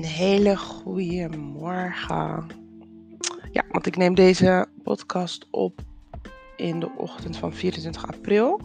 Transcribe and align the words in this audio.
Een 0.00 0.06
hele 0.06 0.56
goede 0.56 1.28
morgen. 1.36 2.46
Ja, 3.52 3.64
want 3.70 3.86
ik 3.86 3.96
neem 3.96 4.14
deze 4.14 4.66
podcast 4.82 5.46
op 5.50 5.80
in 6.56 6.80
de 6.80 6.90
ochtend 6.96 7.36
van 7.36 7.52
24 7.52 8.06
april. 8.06 8.60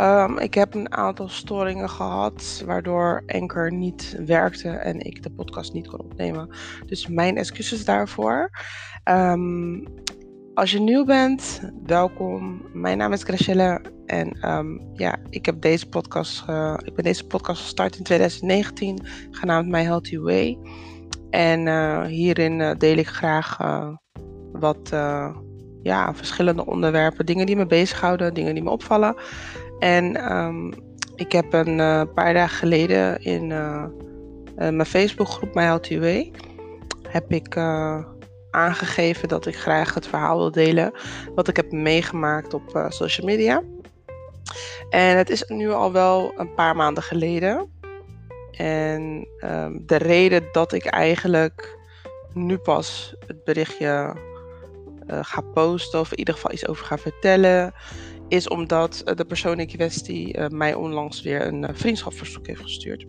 Um, 0.00 0.38
ik 0.38 0.54
heb 0.54 0.74
een 0.74 0.92
aantal 0.92 1.28
storingen 1.28 1.90
gehad, 1.90 2.62
waardoor 2.66 3.22
Anchor 3.26 3.72
niet 3.72 4.16
werkte 4.26 4.68
en 4.68 5.00
ik 5.00 5.22
de 5.22 5.30
podcast 5.30 5.72
niet 5.72 5.88
kon 5.88 6.00
opnemen. 6.00 6.48
Dus 6.86 7.06
mijn 7.06 7.36
excuses 7.36 7.84
daarvoor. 7.84 8.50
Um, 9.04 9.84
als 10.54 10.72
je 10.72 10.80
nieuw 10.80 11.04
bent, 11.04 11.60
welkom. 11.86 12.62
Mijn 12.72 12.98
naam 12.98 13.12
is 13.12 13.22
Gracielle 13.22 13.80
en 14.06 14.48
um, 14.50 14.80
ja, 14.92 15.18
ik, 15.30 15.46
heb 15.46 15.60
deze 15.60 15.88
podcast, 15.88 16.40
ik 16.84 16.94
ben 16.94 17.04
deze 17.04 17.26
podcast 17.26 17.62
gestart 17.62 17.96
in 17.96 18.04
2019, 18.04 18.98
genaamd 19.30 19.68
My 19.68 19.82
Healthy 19.82 20.18
Way. 20.18 20.58
En 21.30 21.66
uh, 21.66 22.04
hierin 22.04 22.60
uh, 22.60 22.70
deel 22.78 22.96
ik 22.96 23.06
graag 23.06 23.58
wat 24.52 24.90
ja, 25.82 26.14
verschillende 26.14 26.66
onderwerpen, 26.66 27.26
dingen 27.26 27.46
die 27.46 27.56
me 27.56 27.66
bezighouden, 27.66 28.34
dingen 28.34 28.54
die 28.54 28.62
me 28.62 28.70
opvallen. 28.70 29.16
En 29.78 30.32
um, 30.32 30.72
ik 31.16 31.32
heb 31.32 31.52
een 31.52 31.76
paar 32.14 32.34
dagen 32.34 32.58
geleden 32.58 33.22
in 33.22 33.46
mijn 34.56 34.86
Facebookgroep 34.86 35.54
My 35.54 35.62
Healthy 35.62 35.98
Way 35.98 36.32
heb 37.08 37.32
ik 37.32 37.54
aangegeven 38.52 39.28
dat 39.28 39.46
ik 39.46 39.56
graag 39.56 39.94
het 39.94 40.06
verhaal 40.06 40.38
wil 40.38 40.50
delen 40.50 40.92
wat 41.34 41.48
ik 41.48 41.56
heb 41.56 41.72
meegemaakt 41.72 42.54
op 42.54 42.76
uh, 42.76 42.90
social 42.90 43.26
media. 43.26 43.62
En 44.90 45.16
het 45.16 45.30
is 45.30 45.44
nu 45.48 45.70
al 45.70 45.92
wel 45.92 46.32
een 46.36 46.54
paar 46.54 46.76
maanden 46.76 47.02
geleden. 47.02 47.70
En 48.52 49.28
um, 49.44 49.82
de 49.86 49.96
reden 49.96 50.48
dat 50.52 50.72
ik 50.72 50.84
eigenlijk 50.84 51.78
nu 52.32 52.56
pas 52.56 53.14
het 53.26 53.44
berichtje 53.44 54.16
uh, 55.06 55.18
ga 55.22 55.40
posten, 55.40 56.00
of 56.00 56.10
in 56.10 56.18
ieder 56.18 56.34
geval 56.34 56.52
iets 56.52 56.68
over 56.68 56.84
ga 56.84 56.98
vertellen, 56.98 57.74
is 58.28 58.48
omdat 58.48 59.02
uh, 59.04 59.14
de 59.14 59.24
persoon 59.24 59.58
in 59.60 59.66
kwestie 59.66 60.40
mij 60.48 60.74
onlangs 60.74 61.22
weer 61.22 61.46
een 61.46 61.68
vriendschapsverzoek 61.72 62.46
heeft 62.46 62.62
gestuurd. 62.62 63.06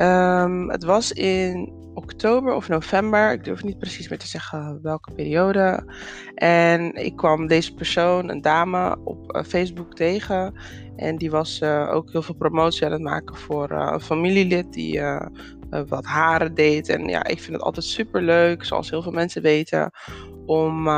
Um, 0.00 0.70
het 0.70 0.84
was 0.84 1.12
in 1.12 1.72
oktober 1.94 2.54
of 2.54 2.68
november. 2.68 3.32
Ik 3.32 3.44
durf 3.44 3.64
niet 3.64 3.78
precies 3.78 4.08
meer 4.08 4.18
te 4.18 4.26
zeggen 4.26 4.78
welke 4.82 5.12
periode. 5.12 5.92
En 6.34 6.94
ik 6.94 7.16
kwam 7.16 7.46
deze 7.46 7.74
persoon, 7.74 8.28
een 8.28 8.40
dame, 8.40 8.98
op 9.04 9.36
uh, 9.36 9.42
Facebook 9.42 9.94
tegen. 9.94 10.54
En 10.96 11.16
die 11.16 11.30
was 11.30 11.60
uh, 11.60 11.90
ook 11.92 12.10
heel 12.12 12.22
veel 12.22 12.34
promotie 12.34 12.86
aan 12.86 12.92
het 12.92 13.02
maken 13.02 13.36
voor 13.36 13.72
uh, 13.72 13.90
een 13.92 14.00
familielid 14.00 14.72
die 14.72 15.00
wat 15.88 16.04
haren 16.04 16.54
deed. 16.54 16.88
En 16.88 17.08
ja, 17.08 17.24
ik 17.24 17.40
vind 17.40 17.52
het 17.52 17.62
altijd 17.62 17.84
super 17.84 18.22
leuk, 18.22 18.64
zoals 18.64 18.90
heel 18.90 19.02
veel 19.02 19.12
mensen 19.12 19.42
weten, 19.42 19.90
om 20.46 20.88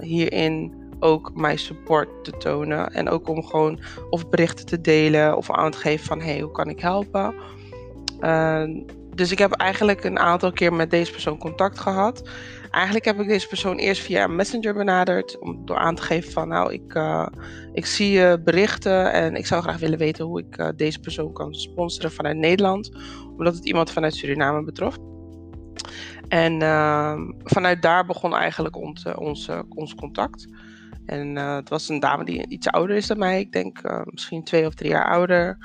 hierin 0.00 0.82
ook 1.00 1.34
mijn 1.34 1.58
support 1.58 2.24
te 2.24 2.30
tonen. 2.30 2.92
En 2.92 3.08
ook 3.08 3.28
om 3.28 3.44
gewoon 3.44 3.80
of 4.10 4.28
berichten 4.28 4.66
te 4.66 4.80
delen 4.80 5.36
of 5.36 5.50
aan 5.50 5.70
te 5.70 5.78
geven 5.78 6.06
van 6.06 6.20
hey, 6.20 6.40
hoe 6.40 6.52
kan 6.52 6.68
ik 6.68 6.80
helpen? 6.80 7.34
Dus 9.14 9.32
ik 9.32 9.38
heb 9.38 9.52
eigenlijk 9.52 10.04
een 10.04 10.18
aantal 10.18 10.52
keer 10.52 10.72
met 10.72 10.90
deze 10.90 11.12
persoon 11.12 11.38
contact 11.38 11.78
gehad. 11.78 12.28
Eigenlijk 12.70 13.04
heb 13.04 13.20
ik 13.20 13.28
deze 13.28 13.48
persoon 13.48 13.76
eerst 13.76 14.02
via 14.02 14.26
Messenger 14.26 14.74
benaderd. 14.74 15.38
Om, 15.38 15.66
door 15.66 15.76
aan 15.76 15.94
te 15.94 16.02
geven 16.02 16.32
van 16.32 16.48
nou, 16.48 16.72
ik, 16.72 16.94
uh, 16.94 17.26
ik 17.72 17.86
zie 17.86 18.10
je 18.10 18.40
berichten 18.44 19.12
en 19.12 19.34
ik 19.34 19.46
zou 19.46 19.62
graag 19.62 19.78
willen 19.78 19.98
weten 19.98 20.24
hoe 20.24 20.40
ik 20.40 20.58
uh, 20.58 20.68
deze 20.76 21.00
persoon 21.00 21.32
kan 21.32 21.54
sponsoren 21.54 22.12
vanuit 22.12 22.36
Nederland. 22.36 22.90
Omdat 23.36 23.54
het 23.54 23.64
iemand 23.64 23.90
vanuit 23.90 24.14
Suriname 24.14 24.64
betrof. 24.64 24.96
En 26.28 26.60
uh, 26.60 27.20
vanuit 27.44 27.82
daar 27.82 28.06
begon 28.06 28.34
eigenlijk 28.34 28.76
ons, 28.76 29.04
ons, 29.14 29.48
ons 29.68 29.94
contact. 29.94 30.46
En 31.06 31.36
het 31.36 31.68
was 31.68 31.88
een 31.88 32.00
dame 32.00 32.24
die 32.24 32.48
iets 32.48 32.68
ouder 32.68 32.96
is 32.96 33.06
dan 33.06 33.18
mij. 33.18 33.40
Ik 33.40 33.52
denk 33.52 34.04
misschien 34.04 34.44
twee 34.44 34.66
of 34.66 34.74
drie 34.74 34.90
jaar 34.90 35.08
ouder. 35.08 35.58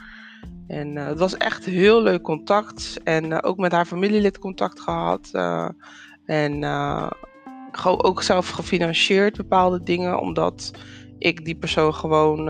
En 0.67 0.95
uh, 0.95 1.05
het 1.05 1.19
was 1.19 1.37
echt 1.37 1.65
heel 1.65 2.01
leuk 2.01 2.21
contact. 2.21 2.99
En 3.03 3.25
uh, 3.25 3.37
ook 3.41 3.57
met 3.57 3.71
haar 3.71 3.85
familielid 3.85 4.39
contact 4.39 4.79
gehad. 4.79 5.29
Uh, 5.33 5.69
en 6.25 6.63
gewoon 7.71 8.03
ook 8.03 8.23
zelf 8.23 8.49
gefinancierd 8.49 9.37
bepaalde 9.37 9.83
dingen. 9.83 10.19
Omdat 10.19 10.71
ik 11.17 11.45
die 11.45 11.55
persoon 11.55 11.93
gewoon 11.93 12.45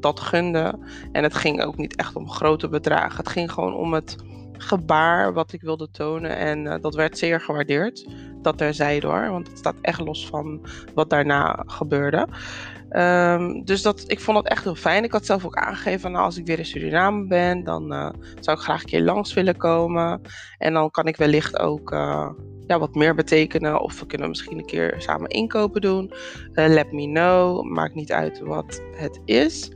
dat 0.00 0.20
gunde. 0.20 0.78
En 1.12 1.22
het 1.22 1.34
ging 1.34 1.62
ook 1.62 1.76
niet 1.76 1.96
echt 1.96 2.16
om 2.16 2.30
grote 2.30 2.68
bedragen. 2.68 3.16
Het 3.16 3.28
ging 3.28 3.52
gewoon 3.52 3.74
om 3.74 3.94
het 3.94 4.16
gebaar 4.52 5.32
wat 5.32 5.52
ik 5.52 5.60
wilde 5.60 5.90
tonen. 5.90 6.36
En 6.36 6.80
dat 6.80 6.94
werd 6.94 7.18
zeer 7.18 7.40
gewaardeerd. 7.40 8.08
Dat 8.42 8.58
terzijde 8.58 9.06
hoor. 9.06 9.30
Want 9.30 9.48
het 9.48 9.58
staat 9.58 9.76
echt 9.80 10.00
los 10.00 10.26
van 10.26 10.66
wat 10.94 11.10
daarna 11.10 11.62
gebeurde. 11.66 12.26
Um, 12.96 13.64
dus 13.64 13.82
dat, 13.82 14.04
ik 14.06 14.20
vond 14.20 14.36
dat 14.36 14.46
echt 14.46 14.64
heel 14.64 14.74
fijn. 14.74 15.04
Ik 15.04 15.12
had 15.12 15.26
zelf 15.26 15.44
ook 15.44 15.54
aangegeven, 15.54 16.12
nou, 16.12 16.24
als 16.24 16.36
ik 16.36 16.46
weer 16.46 16.58
in 16.58 16.66
Suriname 16.66 17.26
ben, 17.26 17.64
dan 17.64 17.92
uh, 17.92 18.10
zou 18.40 18.56
ik 18.56 18.62
graag 18.62 18.80
een 18.80 18.88
keer 18.88 19.02
langs 19.02 19.34
willen 19.34 19.56
komen. 19.56 20.20
En 20.58 20.72
dan 20.72 20.90
kan 20.90 21.06
ik 21.06 21.16
wellicht 21.16 21.58
ook 21.58 21.92
uh, 21.92 22.28
ja, 22.66 22.78
wat 22.78 22.94
meer 22.94 23.14
betekenen. 23.14 23.80
Of 23.80 24.00
we 24.00 24.06
kunnen 24.06 24.28
misschien 24.28 24.58
een 24.58 24.66
keer 24.66 24.94
samen 24.98 25.28
inkopen 25.28 25.80
doen. 25.80 26.12
Uh, 26.54 26.66
let 26.66 26.92
me 26.92 27.06
know. 27.06 27.64
Maakt 27.64 27.94
niet 27.94 28.12
uit 28.12 28.40
wat 28.40 28.82
het 28.94 29.20
is. 29.24 29.70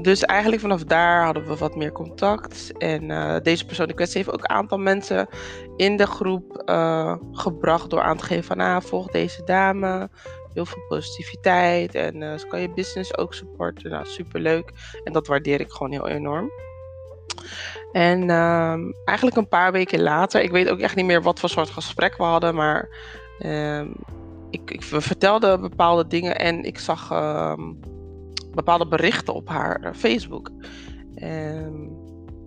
Dus 0.00 0.24
eigenlijk 0.24 0.62
vanaf 0.62 0.84
daar 0.84 1.24
hadden 1.24 1.46
we 1.46 1.56
wat 1.56 1.76
meer 1.76 1.92
contact. 1.92 2.72
En 2.78 3.40
deze 3.42 3.66
persoon 3.66 3.88
in 3.88 3.94
kwestie 3.94 4.22
heeft 4.22 4.32
ook 4.32 4.44
een 4.44 4.56
aantal 4.56 4.78
mensen 4.78 5.28
in 5.76 5.96
de 5.96 6.06
groep 6.06 6.62
gebracht 7.32 7.90
door 7.90 8.00
aan 8.00 8.16
te 8.16 8.24
geven 8.24 8.44
van 8.44 8.60
ah, 8.60 8.80
volg 8.80 9.10
deze 9.10 9.44
dame 9.44 10.08
heel 10.54 10.66
veel 10.66 10.82
positiviteit 10.88 11.94
en 11.94 12.22
uh, 12.22 12.38
ze 12.38 12.46
kan 12.46 12.60
je 12.60 12.70
business 12.70 13.16
ook 13.16 13.34
supporten. 13.34 13.90
Nou, 13.90 14.06
superleuk. 14.06 14.72
En 15.04 15.12
dat 15.12 15.26
waardeer 15.26 15.60
ik 15.60 15.70
gewoon 15.70 15.92
heel 15.92 16.08
enorm. 16.08 16.50
En 17.92 18.22
uh, 18.22 18.76
eigenlijk 19.04 19.36
een 19.36 19.48
paar 19.48 19.72
weken 19.72 20.02
later, 20.02 20.42
ik 20.42 20.50
weet 20.50 20.68
ook 20.68 20.78
echt 20.78 20.96
niet 20.96 21.04
meer 21.04 21.22
wat 21.22 21.40
voor 21.40 21.48
soort 21.48 21.70
gesprek 21.70 22.16
we 22.16 22.22
hadden, 22.22 22.54
maar 22.54 22.88
uh, 23.38 23.80
ik, 24.50 24.70
ik, 24.70 24.82
we 24.82 25.00
vertelden 25.00 25.60
bepaalde 25.60 26.06
dingen 26.06 26.38
en 26.38 26.64
ik 26.64 26.78
zag 26.78 27.10
ehm, 27.10 27.72
bepaalde 28.54 28.88
berichten 28.88 29.34
op 29.34 29.48
haar 29.48 29.80
eh, 29.80 29.92
Facebook. 29.94 30.50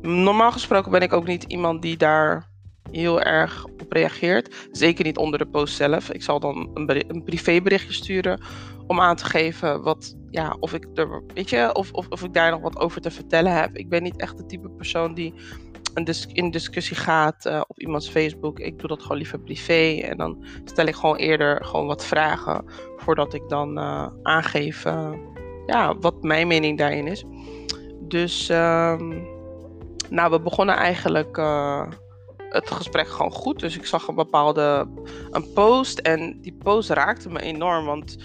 normaal 0.01 0.51
gesproken 0.51 0.91
ben 0.91 1.01
ik 1.01 1.13
ook 1.13 1.27
niet 1.27 1.43
iemand 1.43 1.81
die 1.81 1.97
daar 1.97 2.49
heel 2.91 3.21
erg 3.21 3.65
op 3.65 3.91
reageert. 3.91 4.67
Zeker 4.71 5.05
niet 5.05 5.17
onder 5.17 5.39
de 5.39 5.47
post 5.47 5.75
zelf. 5.75 6.11
Ik 6.11 6.23
zal 6.23 6.39
dan 6.39 6.69
een, 6.73 7.03
een 7.07 7.23
privéberichtje 7.23 7.93
sturen 7.93 8.41
om 8.87 8.99
aan 8.99 9.15
te 9.15 9.25
geven 9.25 9.81
wat, 9.81 10.15
ja, 10.29 10.55
of 10.59 10.73
ik 10.73 10.87
er, 10.93 11.23
weet 11.33 11.49
je, 11.49 11.73
of, 11.73 11.91
of, 11.91 12.07
of 12.09 12.23
ik 12.23 12.33
daar 12.33 12.51
nog 12.51 12.61
wat 12.61 12.79
over 12.79 13.01
te 13.01 13.11
vertellen 13.11 13.53
heb. 13.53 13.77
Ik 13.77 13.89
ben 13.89 14.03
niet 14.03 14.17
echt 14.17 14.37
de 14.37 14.45
type 14.45 14.69
persoon 14.69 15.13
die 15.13 15.33
een 15.93 16.07
in 16.33 16.51
discussie 16.51 16.95
gaat 16.95 17.45
uh, 17.45 17.61
op 17.67 17.79
iemands 17.79 18.09
Facebook. 18.09 18.59
Ik 18.59 18.79
doe 18.79 18.87
dat 18.87 19.01
gewoon 19.01 19.17
liever 19.17 19.39
privé. 19.39 20.01
En 20.01 20.17
dan 20.17 20.45
stel 20.65 20.85
ik 20.85 20.95
gewoon 20.95 21.15
eerder 21.15 21.65
gewoon 21.65 21.87
wat 21.87 22.05
vragen 22.05 22.65
voordat 22.97 23.33
ik 23.33 23.49
dan 23.49 23.77
uh, 23.77 24.07
aangeef 24.23 24.85
uh, 24.85 25.11
ja, 25.65 25.97
wat 25.97 26.23
mijn 26.23 26.47
mening 26.47 26.77
daarin 26.77 27.07
is. 27.07 27.25
Dus, 28.01 28.49
um, 28.49 29.27
nou, 30.09 30.31
we 30.31 30.41
begonnen 30.41 30.75
eigenlijk 30.75 31.37
het 32.49 32.71
gesprek 32.71 33.07
gewoon 33.07 33.31
goed. 33.31 33.59
Dus 33.59 33.77
ik 33.77 33.85
zag 33.85 34.07
een 34.07 34.15
bepaalde 34.15 34.87
een 35.31 35.53
post 35.53 35.99
en 35.99 36.41
die 36.41 36.53
post 36.53 36.89
raakte 36.89 37.29
me 37.29 37.41
enorm. 37.41 37.85
Want 37.85 38.17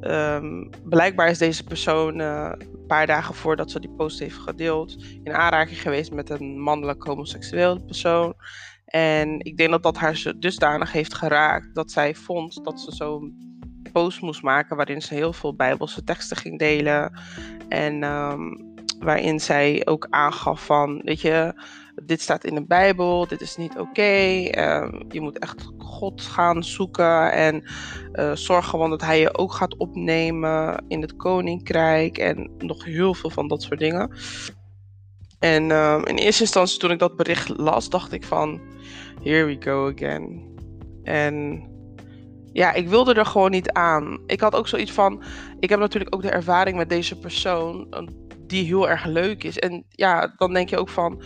um, 0.00 0.70
blijkbaar 0.84 1.28
is 1.30 1.38
deze 1.38 1.64
persoon 1.64 2.20
uh, 2.20 2.52
een 2.58 2.86
paar 2.86 3.06
dagen 3.06 3.34
voordat 3.34 3.70
ze 3.70 3.80
die 3.80 3.94
post 3.96 4.18
heeft 4.18 4.36
gedeeld 4.36 4.96
in 5.22 5.34
aanraking 5.34 5.80
geweest 5.80 6.12
met 6.12 6.30
een 6.30 6.60
mannelijk 6.60 7.04
homoseksueel 7.04 7.80
persoon. 7.80 8.34
En 8.84 9.40
ik 9.40 9.56
denk 9.56 9.70
dat 9.70 9.82
dat 9.82 9.96
haar 9.96 10.32
dusdanig 10.38 10.92
heeft 10.92 11.14
geraakt 11.14 11.74
dat 11.74 11.90
zij 11.90 12.14
vond 12.14 12.64
dat 12.64 12.80
ze 12.80 12.92
zo'n 12.92 13.46
post 13.92 14.20
moest 14.20 14.42
maken 14.42 14.76
waarin 14.76 15.02
ze 15.02 15.14
heel 15.14 15.32
veel 15.32 15.54
bijbelse 15.54 16.04
teksten 16.04 16.36
ging 16.36 16.58
delen. 16.58 17.20
En 17.68 18.02
um, 18.02 18.74
waarin 18.98 19.40
zij 19.40 19.82
ook 19.84 20.06
aangaf 20.10 20.64
van, 20.64 21.00
weet 21.04 21.20
je, 21.20 21.54
dit 22.04 22.20
staat 22.20 22.44
in 22.44 22.54
de 22.54 22.66
Bijbel, 22.66 23.26
dit 23.26 23.40
is 23.40 23.56
niet 23.56 23.78
oké. 23.78 24.02
Ehm, 24.50 25.02
je 25.08 25.20
moet 25.20 25.38
echt 25.38 25.72
God 25.78 26.22
gaan 26.22 26.64
zoeken 26.64 27.32
en 27.32 27.64
uh, 28.12 28.32
zorg 28.34 28.66
gewoon 28.66 28.90
dat 28.90 29.00
Hij 29.00 29.20
je 29.20 29.38
ook 29.38 29.52
gaat 29.52 29.76
opnemen 29.76 30.84
in 30.88 31.00
het 31.00 31.16
koninkrijk 31.16 32.18
en 32.18 32.50
nog 32.58 32.84
heel 32.84 33.14
veel 33.14 33.30
van 33.30 33.48
dat 33.48 33.62
soort 33.62 33.78
dingen. 33.78 34.10
En 35.38 35.70
uh, 35.70 36.00
in 36.04 36.16
eerste 36.16 36.42
instantie 36.42 36.78
toen 36.78 36.90
ik 36.90 36.98
dat 36.98 37.16
bericht 37.16 37.48
las, 37.48 37.88
dacht 37.88 38.12
ik 38.12 38.24
van, 38.24 38.60
here 39.22 39.44
we 39.44 39.56
go 39.60 39.92
again. 39.92 40.46
En 41.02 41.66
ja, 42.52 42.72
ik 42.72 42.88
wilde 42.88 43.14
er 43.14 43.26
gewoon 43.26 43.50
niet 43.50 43.70
aan. 43.70 44.18
Ik 44.26 44.40
had 44.40 44.54
ook 44.54 44.68
zoiets 44.68 44.92
van, 44.92 45.22
ik 45.60 45.68
heb 45.68 45.78
natuurlijk 45.78 46.14
ook 46.14 46.22
de 46.22 46.30
ervaring 46.30 46.76
met 46.76 46.88
deze 46.88 47.18
persoon 47.18 47.86
die 48.46 48.64
heel 48.64 48.88
erg 48.88 49.04
leuk 49.04 49.44
is. 49.44 49.58
En 49.58 49.84
ja, 49.88 50.34
dan 50.36 50.52
denk 50.52 50.68
je 50.68 50.78
ook 50.78 50.88
van, 50.88 51.22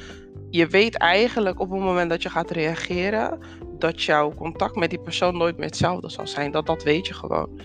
je 0.51 0.67
weet 0.67 0.97
eigenlijk 0.97 1.61
op 1.61 1.71
het 1.71 1.81
moment 1.81 2.11
dat 2.11 2.23
je 2.23 2.31
gaat 2.31 2.51
reageren, 2.51 3.39
dat 3.79 4.03
jouw 4.03 4.35
contact 4.35 4.77
met 4.77 4.91
die 4.91 5.01
persoon 5.01 5.37
nooit 5.37 5.57
meer 5.57 5.67
hetzelfde 5.67 6.11
zal 6.11 6.27
zijn. 6.27 6.51
Dat, 6.51 6.67
dat 6.67 6.83
weet 6.83 7.07
je 7.07 7.15
gewoon. 7.15 7.61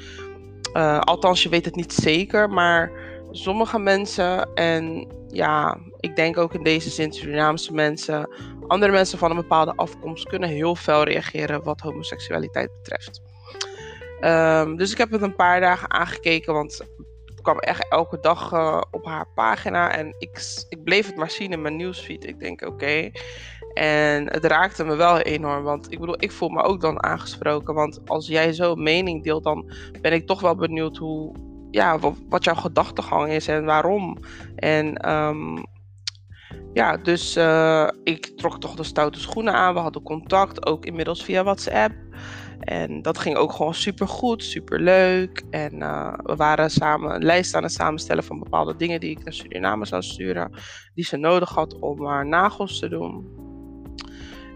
Uh, 0.73 0.99
althans, 0.99 1.43
je 1.43 1.49
weet 1.49 1.65
het 1.65 1.75
niet 1.75 1.93
zeker, 1.93 2.49
maar 2.49 2.91
sommige 3.31 3.79
mensen, 3.79 4.53
en 4.53 5.07
ja, 5.27 5.77
ik 5.99 6.15
denk 6.15 6.37
ook 6.37 6.53
in 6.53 6.63
deze 6.63 6.89
zin 6.89 7.13
Surinaamse 7.13 7.73
mensen, 7.73 8.29
andere 8.67 8.91
mensen 8.91 9.17
van 9.17 9.29
een 9.29 9.35
bepaalde 9.35 9.73
afkomst 9.75 10.27
kunnen 10.27 10.49
heel 10.49 10.75
fel 10.75 11.03
reageren 11.03 11.63
wat 11.63 11.79
homoseksualiteit 11.81 12.69
betreft. 12.77 13.21
Um, 14.21 14.77
dus 14.77 14.91
ik 14.91 14.97
heb 14.97 15.11
het 15.11 15.21
een 15.21 15.35
paar 15.35 15.59
dagen 15.59 15.91
aangekeken, 15.91 16.53
want 16.53 16.81
kwam 17.47 17.59
echt 17.59 17.88
elke 17.89 18.19
dag 18.19 18.51
uh, 18.51 18.81
op 18.91 19.05
haar 19.05 19.27
pagina. 19.35 19.95
En 19.95 20.15
ik, 20.17 20.65
ik 20.69 20.83
bleef 20.83 21.05
het 21.05 21.15
maar 21.15 21.31
zien 21.31 21.51
in 21.51 21.61
mijn 21.61 21.75
nieuwsfeed. 21.75 22.27
Ik 22.27 22.39
denk, 22.39 22.61
oké. 22.61 23.11
En 23.73 24.31
het 24.31 24.45
raakte 24.45 24.83
me 24.83 24.95
wel 24.95 25.19
enorm, 25.19 25.63
want 25.63 25.91
ik 25.91 25.99
bedoel, 25.99 26.15
ik 26.23 26.31
voel 26.31 26.49
me 26.49 26.61
ook 26.61 26.81
dan 26.81 27.03
aangesproken. 27.03 27.73
Want 27.73 28.09
als 28.09 28.27
jij 28.27 28.53
zo 28.53 28.71
een 28.71 28.83
mening 28.83 29.23
deelt, 29.23 29.44
dan 29.44 29.71
ben 30.01 30.13
ik 30.13 30.27
toch 30.27 30.41
wel 30.41 30.55
benieuwd 30.55 30.97
hoe, 30.97 31.35
ja, 31.71 31.99
wat, 32.29 32.44
jouw 32.44 32.55
gedachtegang 32.55 33.31
is 33.31 33.47
en 33.47 33.65
waarom. 33.65 34.17
En 34.55 35.11
um, 35.11 35.65
ja, 36.73 36.97
dus 36.97 37.38
uh, 37.38 37.88
ik 38.03 38.25
trok 38.25 38.59
toch 38.59 38.75
de 38.75 38.83
stoute 38.83 39.19
schoenen 39.19 39.53
aan. 39.53 39.73
We 39.73 39.79
hadden 39.79 40.03
contact, 40.03 40.65
ook 40.65 40.85
inmiddels 40.85 41.23
via 41.23 41.43
WhatsApp. 41.43 41.93
En 42.59 43.01
dat 43.01 43.18
ging 43.18 43.36
ook 43.36 43.51
gewoon 43.51 43.74
super 43.74 44.07
goed, 44.07 44.44
super 44.44 44.81
leuk. 44.81 45.44
En 45.50 45.75
uh, 45.75 46.13
we 46.24 46.36
waren 46.36 46.69
samen 46.69 47.15
een 47.15 47.24
lijst 47.24 47.56
aan 47.56 47.63
het 47.63 47.71
samenstellen 47.71 48.24
van 48.24 48.39
bepaalde 48.39 48.75
dingen 48.75 49.00
die 49.00 49.09
ik 49.09 49.24
naar 49.24 49.33
Suriname 49.33 49.86
zou 49.86 50.01
sturen. 50.01 50.51
Die 50.94 51.06
ze 51.06 51.18
nodig 51.18 51.50
had 51.50 51.80
om 51.80 52.06
haar 52.06 52.25
nagels 52.25 52.80
te 52.80 52.89
doen. 52.89 53.27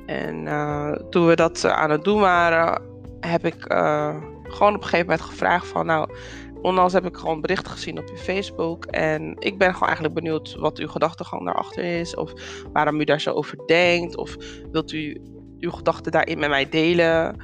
En 0.05 0.45
uh, 0.45 0.91
toen 0.91 1.27
we 1.27 1.35
dat 1.35 1.65
aan 1.65 1.91
het 1.91 2.03
doen 2.03 2.19
waren, 2.19 2.81
heb 3.19 3.45
ik 3.45 3.55
gewoon 4.43 4.75
op 4.75 4.81
een 4.81 4.83
gegeven 4.83 5.05
moment 5.05 5.21
gevraagd 5.21 5.67
van 5.67 5.85
nou 5.85 6.09
Onlangs 6.61 6.93
heb 6.93 7.05
ik 7.05 7.17
gewoon 7.17 7.41
berichten 7.41 7.71
gezien 7.71 7.99
op 7.99 8.07
je 8.07 8.17
Facebook. 8.17 8.85
En 8.85 9.35
ik 9.39 9.57
ben 9.57 9.73
gewoon 9.73 9.87
eigenlijk 9.87 10.15
benieuwd 10.15 10.55
wat 10.55 10.77
uw 10.77 10.87
gedachtegang 10.87 11.45
daarachter 11.45 11.83
is. 11.99 12.15
Of 12.15 12.33
waarom 12.73 12.99
u 12.99 13.03
daar 13.03 13.21
zo 13.21 13.31
over 13.31 13.57
denkt. 13.65 14.17
Of 14.17 14.35
wilt 14.71 14.91
u 14.91 15.21
uw 15.59 15.71
gedachten 15.71 16.11
daarin 16.11 16.39
met 16.39 16.49
mij 16.49 16.69
delen. 16.69 17.41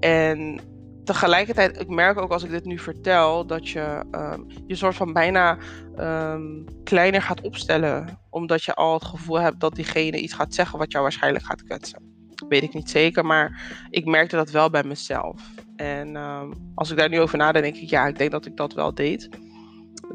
En 0.00 0.60
tegelijkertijd, 1.04 1.80
ik 1.80 1.88
merk 1.88 2.18
ook 2.18 2.30
als 2.30 2.42
ik 2.42 2.50
dit 2.50 2.64
nu 2.64 2.78
vertel, 2.78 3.46
dat 3.46 3.68
je 3.68 4.04
um, 4.12 4.46
je 4.66 4.74
soort 4.74 4.94
van 4.94 5.12
bijna 5.12 5.58
um, 5.98 6.64
kleiner 6.84 7.22
gaat 7.22 7.40
opstellen. 7.40 8.18
Omdat 8.30 8.64
je 8.64 8.74
al 8.74 8.92
het 8.92 9.04
gevoel 9.04 9.40
hebt 9.40 9.60
dat 9.60 9.74
diegene 9.74 10.20
iets 10.20 10.34
gaat 10.34 10.54
zeggen 10.54 10.78
wat 10.78 10.92
jou 10.92 11.02
waarschijnlijk 11.02 11.44
gaat 11.44 11.62
kwetsen. 11.62 12.16
Weet 12.48 12.62
ik 12.62 12.74
niet 12.74 12.90
zeker, 12.90 13.26
maar 13.26 13.60
ik 13.90 14.04
merkte 14.04 14.36
dat 14.36 14.50
wel 14.50 14.70
bij 14.70 14.84
mezelf. 14.84 15.42
En 15.76 16.16
um, 16.16 16.52
als 16.74 16.90
ik 16.90 16.96
daar 16.98 17.08
nu 17.08 17.20
over 17.20 17.38
nadenk, 17.38 17.64
denk 17.64 17.76
ik, 17.76 17.90
ja, 17.90 18.06
ik 18.06 18.18
denk 18.18 18.30
dat 18.30 18.46
ik 18.46 18.56
dat 18.56 18.72
wel 18.72 18.94
deed. 18.94 19.28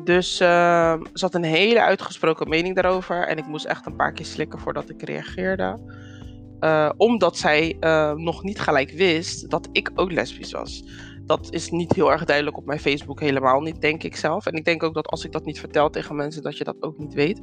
Dus 0.03 0.41
uh, 0.41 0.93
ze 1.13 1.25
had 1.25 1.35
een 1.35 1.43
hele 1.43 1.81
uitgesproken 1.81 2.49
mening 2.49 2.75
daarover. 2.75 3.27
En 3.27 3.37
ik 3.37 3.45
moest 3.45 3.65
echt 3.65 3.85
een 3.85 3.95
paar 3.95 4.11
keer 4.11 4.25
slikken 4.25 4.59
voordat 4.59 4.89
ik 4.89 5.01
reageerde. 5.01 5.79
Uh, 6.63 6.89
omdat 6.97 7.37
zij 7.37 7.77
uh, 7.79 8.11
nog 8.11 8.43
niet 8.43 8.59
gelijk 8.59 8.91
wist 8.91 9.49
dat 9.49 9.69
ik 9.71 9.91
ook 9.95 10.11
lesbisch 10.11 10.51
was. 10.51 10.83
Dat 11.25 11.47
is 11.51 11.69
niet 11.69 11.93
heel 11.93 12.11
erg 12.11 12.25
duidelijk 12.25 12.57
op 12.57 12.65
mijn 12.65 12.79
Facebook, 12.79 13.19
helemaal 13.19 13.61
niet, 13.61 13.81
denk 13.81 14.03
ik 14.03 14.15
zelf. 14.15 14.45
En 14.45 14.53
ik 14.53 14.65
denk 14.65 14.83
ook 14.83 14.93
dat 14.93 15.07
als 15.07 15.25
ik 15.25 15.31
dat 15.31 15.45
niet 15.45 15.59
vertel 15.59 15.89
tegen 15.89 16.15
mensen, 16.15 16.43
dat 16.43 16.57
je 16.57 16.63
dat 16.63 16.75
ook 16.79 16.97
niet 16.97 17.13
weet. 17.13 17.41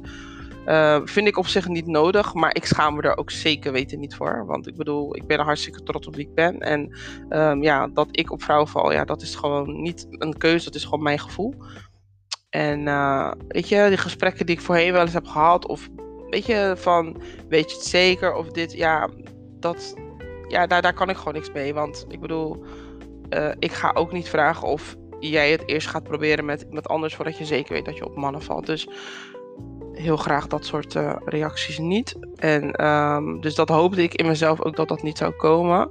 Uh, 0.65 0.99
vind 1.03 1.27
ik 1.27 1.37
op 1.37 1.47
zich 1.47 1.67
niet 1.67 1.87
nodig, 1.87 2.33
maar 2.33 2.55
ik 2.55 2.65
schaam 2.65 2.95
me 2.95 3.01
er 3.01 3.17
ook 3.17 3.31
zeker 3.31 3.71
weten 3.71 3.99
niet 3.99 4.15
voor. 4.15 4.45
Want 4.45 4.67
ik 4.67 4.75
bedoel, 4.75 5.15
ik 5.15 5.27
ben 5.27 5.37
er 5.37 5.45
hartstikke 5.45 5.83
trots 5.83 6.07
op 6.07 6.15
wie 6.15 6.27
ik 6.27 6.35
ben. 6.35 6.59
En 6.59 6.97
um, 7.29 7.63
ja, 7.63 7.87
dat 7.87 8.07
ik 8.11 8.31
op 8.31 8.43
vrouwen 8.43 8.67
val, 8.67 8.91
ja, 8.91 9.05
dat 9.05 9.21
is 9.21 9.35
gewoon 9.35 9.81
niet 9.81 10.07
een 10.09 10.37
keuze, 10.37 10.65
dat 10.65 10.75
is 10.75 10.83
gewoon 10.83 11.03
mijn 11.03 11.19
gevoel. 11.19 11.55
En 12.49 12.83
weet 13.47 13.69
je, 13.69 13.85
die 13.87 13.97
gesprekken 13.97 14.45
die 14.45 14.55
ik 14.55 14.61
voorheen 14.61 14.91
wel 14.91 15.01
eens 15.01 15.13
heb 15.13 15.27
gehad, 15.27 15.67
of 15.67 15.89
weet 16.31 16.45
je, 16.45 16.73
van 16.77 17.21
weet 17.49 17.71
je 17.71 17.77
het 17.77 17.85
zeker 17.85 18.33
of 18.33 18.47
dit, 18.47 18.73
ja, 18.73 19.09
dat, 19.59 19.95
ja 20.47 20.67
daar, 20.67 20.81
daar 20.81 20.93
kan 20.93 21.09
ik 21.09 21.17
gewoon 21.17 21.33
niks 21.33 21.51
mee. 21.51 21.73
Want 21.73 22.05
ik 22.07 22.19
bedoel, 22.19 22.63
uh, 23.29 23.51
ik 23.59 23.71
ga 23.71 23.91
ook 23.93 24.11
niet 24.11 24.29
vragen 24.29 24.67
of 24.67 24.95
jij 25.19 25.51
het 25.51 25.63
eerst 25.65 25.87
gaat 25.87 26.03
proberen 26.03 26.45
met 26.45 26.61
iemand 26.61 26.87
anders 26.87 27.15
voordat 27.15 27.37
je 27.37 27.45
zeker 27.45 27.73
weet 27.73 27.85
dat 27.85 27.97
je 27.97 28.05
op 28.05 28.15
mannen 28.15 28.41
valt. 28.41 28.65
Dus 28.65 28.87
heel 29.93 30.17
graag 30.17 30.47
dat 30.47 30.65
soort 30.65 30.95
uh, 30.95 31.15
reacties 31.25 31.77
niet. 31.77 32.15
En 32.35 32.85
um, 32.85 33.41
dus 33.41 33.55
dat 33.55 33.69
hoopte 33.69 34.03
ik 34.03 34.13
in 34.13 34.27
mezelf 34.27 34.61
ook 34.61 34.75
dat 34.75 34.87
dat 34.87 35.03
niet 35.03 35.17
zou 35.17 35.31
komen. 35.31 35.89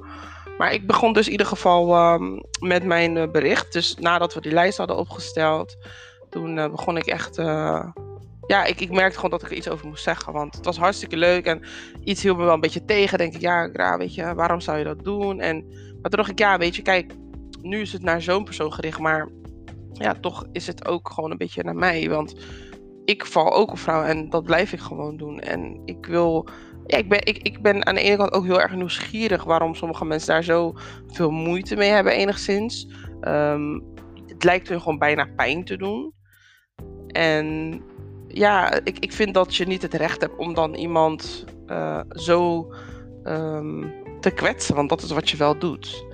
Maar 0.58 0.72
ik 0.72 0.86
begon 0.86 1.12
dus 1.12 1.26
in 1.26 1.32
ieder 1.32 1.46
geval 1.46 2.12
um, 2.12 2.42
met 2.60 2.84
mijn 2.84 3.16
uh, 3.16 3.30
bericht. 3.30 3.72
Dus 3.72 3.94
nadat 3.94 4.34
we 4.34 4.40
die 4.40 4.52
lijst 4.52 4.78
hadden 4.78 4.96
opgesteld, 4.96 5.76
toen 6.30 6.54
begon 6.54 6.96
ik 6.96 7.06
echt. 7.06 7.38
Ja, 8.50 8.64
ik, 8.64 8.80
ik 8.80 8.90
merkte 8.90 9.14
gewoon 9.14 9.30
dat 9.30 9.42
ik 9.42 9.50
er 9.50 9.56
iets 9.56 9.68
over 9.68 9.86
moest 9.86 10.02
zeggen. 10.02 10.32
Want 10.32 10.54
het 10.54 10.64
was 10.64 10.78
hartstikke 10.78 11.16
leuk 11.16 11.44
en 11.44 11.62
iets 12.04 12.22
hield 12.22 12.36
me 12.36 12.44
wel 12.44 12.54
een 12.54 12.60
beetje 12.60 12.84
tegen. 12.84 13.18
Denk 13.18 13.34
ik, 13.34 13.40
ja, 13.40 13.68
Gra, 13.68 13.98
weet 13.98 14.14
je, 14.14 14.34
waarom 14.34 14.60
zou 14.60 14.78
je 14.78 14.84
dat 14.84 15.04
doen? 15.04 15.40
En, 15.40 15.64
maar 15.68 16.10
toen 16.10 16.18
dacht 16.18 16.30
ik, 16.30 16.38
ja, 16.38 16.58
weet 16.58 16.76
je, 16.76 16.82
kijk, 16.82 17.12
nu 17.62 17.80
is 17.80 17.92
het 17.92 18.02
naar 18.02 18.22
zo'n 18.22 18.44
persoon 18.44 18.72
gericht. 18.72 18.98
Maar 18.98 19.28
ja, 19.92 20.14
toch 20.14 20.46
is 20.52 20.66
het 20.66 20.86
ook 20.86 21.10
gewoon 21.10 21.30
een 21.30 21.36
beetje 21.36 21.62
naar 21.62 21.74
mij. 21.74 22.08
Want 22.08 22.34
ik 23.04 23.26
val 23.26 23.52
ook 23.52 23.70
op 23.70 23.78
vrouwen 23.78 24.08
en 24.08 24.30
dat 24.30 24.44
blijf 24.44 24.72
ik 24.72 24.80
gewoon 24.80 25.16
doen. 25.16 25.40
En 25.40 25.82
ik 25.84 26.06
wil. 26.06 26.48
Ja, 26.86 26.98
ik 26.98 27.08
ben, 27.08 27.26
ik, 27.26 27.38
ik 27.38 27.62
ben 27.62 27.86
aan 27.86 27.94
de 27.94 28.00
ene 28.00 28.16
kant 28.16 28.32
ook 28.32 28.44
heel 28.44 28.60
erg 28.60 28.74
nieuwsgierig 28.74 29.44
waarom 29.44 29.74
sommige 29.74 30.04
mensen 30.04 30.28
daar 30.28 30.44
zo 30.44 30.74
veel 31.06 31.30
moeite 31.30 31.76
mee 31.76 31.90
hebben, 31.90 32.12
enigszins. 32.12 32.88
Um, 33.20 33.84
het 34.26 34.44
lijkt 34.44 34.68
hun 34.68 34.80
gewoon 34.80 34.98
bijna 34.98 35.28
pijn 35.36 35.64
te 35.64 35.76
doen. 35.76 36.14
En 37.06 37.80
ja, 38.32 38.80
ik, 38.84 38.98
ik 38.98 39.12
vind 39.12 39.34
dat 39.34 39.56
je 39.56 39.66
niet 39.66 39.82
het 39.82 39.94
recht 39.94 40.20
hebt 40.20 40.36
om 40.36 40.54
dan 40.54 40.74
iemand 40.74 41.44
uh, 41.66 42.00
zo 42.08 42.72
um, 43.24 43.92
te 44.20 44.30
kwetsen, 44.30 44.74
want 44.74 44.88
dat 44.88 45.02
is 45.02 45.10
wat 45.10 45.30
je 45.30 45.36
wel 45.36 45.58
doet. 45.58 46.08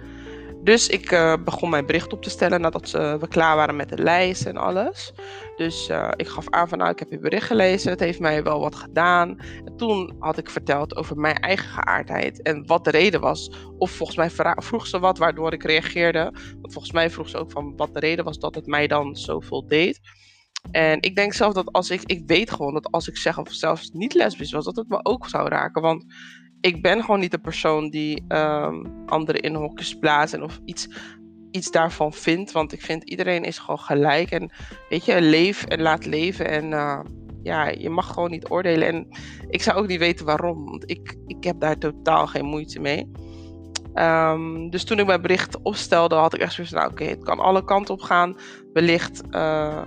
Dus 0.63 0.89
ik 0.89 1.11
uh, 1.11 1.35
begon 1.45 1.71
mijn 1.71 1.87
bericht 1.87 2.13
op 2.13 2.23
te 2.23 2.31
stellen 2.31 2.61
nadat 2.61 2.93
uh, 2.97 3.15
we 3.15 3.29
klaar 3.29 3.57
waren 3.57 3.77
met 3.77 3.89
de 3.89 4.03
lijst 4.03 4.47
en 4.47 4.57
alles. 4.57 5.13
Dus 5.57 5.91
ik 6.17 6.29
gaf 6.29 6.51
aan 6.51 6.69
van 6.69 6.79
nou, 6.79 6.91
ik 6.91 6.99
heb 6.99 7.11
je 7.11 7.19
bericht 7.19 7.47
gelezen. 7.47 7.91
Het 7.91 8.01
heeft 8.01 8.21
mij 8.21 8.43
wel 8.43 8.61
wat 8.61 8.75
gedaan. 8.75 9.39
En 9.65 9.77
toen 9.77 10.17
had 10.19 10.39
ik 10.39 10.51
verteld 10.51 10.97
over 10.97 11.17
mijn 11.17 11.37
eigen 11.37 11.69
geaardheid 11.69 12.43
en 12.43 12.67
wat 12.67 12.85
de 12.85 12.91
reden 12.91 13.21
was. 13.21 13.51
Of 13.79 13.91
volgens 13.91 14.19
mij 14.19 14.31
vroeg 14.57 14.87
ze 14.87 14.99
wat 14.99 15.19
waardoor 15.19 15.53
ik 15.53 15.63
reageerde. 15.65 16.23
Want 16.61 16.73
volgens 16.73 16.93
mij 16.93 17.11
vroeg 17.11 17.29
ze 17.29 17.39
ook 17.39 17.51
van 17.51 17.77
wat 17.77 17.95
de 17.95 18.01
reden 18.01 18.25
was 18.25 18.39
dat 18.39 18.55
het 18.55 18.67
mij 18.67 18.87
dan 18.87 19.17
zoveel 19.17 19.67
deed. 19.67 20.01
En 20.71 21.03
ik 21.03 21.15
denk 21.15 21.33
zelf 21.33 21.53
dat 21.53 21.73
als 21.73 21.91
ik, 21.91 22.03
ik 22.07 22.23
weet 22.27 22.51
gewoon 22.51 22.75
dat 22.75 22.91
als 22.91 23.09
ik 23.09 23.17
zeg 23.17 23.39
of 23.39 23.53
zelfs 23.53 23.91
niet 23.93 24.15
lesbisch 24.15 24.53
was, 24.53 24.65
dat 24.65 24.77
het 24.77 24.89
me 24.89 25.01
ook 25.03 25.29
zou 25.29 25.49
raken. 25.49 25.83
Want 25.83 26.05
ik 26.61 26.83
ben 26.83 27.01
gewoon 27.01 27.21
niet 27.21 27.31
de 27.31 27.39
persoon 27.39 27.91
die 27.91 28.25
um, 28.29 29.07
anderen 29.07 29.41
in 29.41 29.55
hokjes 29.55 29.99
plaatst 29.99 30.41
of 30.41 30.61
iets, 30.65 30.89
iets 31.51 31.71
daarvan 31.71 32.13
vindt. 32.13 32.53
Want 32.53 32.73
ik 32.73 32.81
vind 32.81 33.05
iedereen 33.05 33.45
is 33.45 33.59
gewoon 33.59 33.79
gelijk. 33.79 34.31
En 34.31 34.51
weet 34.89 35.05
je, 35.05 35.21
leef 35.21 35.65
en 35.65 35.83
laat 35.83 36.07
leven. 36.07 36.49
En 36.49 36.71
uh, 36.71 37.01
ja, 37.43 37.69
je 37.69 37.91
mag 37.91 38.13
gewoon 38.13 38.31
niet 38.31 38.51
oordelen. 38.51 38.89
En 38.89 39.07
ik 39.49 39.63
zou 39.63 39.79
ook 39.79 39.87
niet 39.87 39.99
weten 39.99 40.27
waarom. 40.27 40.65
Want 40.65 40.91
ik, 40.91 41.17
ik 41.27 41.45
heb 41.45 41.61
daar 41.61 41.79
totaal 41.79 42.27
geen 42.27 42.45
moeite 42.45 42.81
mee. 42.81 43.11
Um, 43.95 44.71
dus 44.71 44.85
toen 44.85 44.99
ik 44.99 45.07
mijn 45.07 45.23
bericht 45.23 45.63
opstelde, 45.63 46.15
had 46.15 46.35
ik 46.35 46.41
echt 46.41 46.53
zoiets 46.53 46.73
van, 46.73 46.83
nou, 46.83 46.93
oké, 46.93 47.05
het 47.05 47.25
kan 47.25 47.39
alle 47.39 47.65
kanten 47.65 47.95
op 47.95 48.01
gaan. 48.01 48.37
Wellicht 48.73 49.23
uh, 49.31 49.83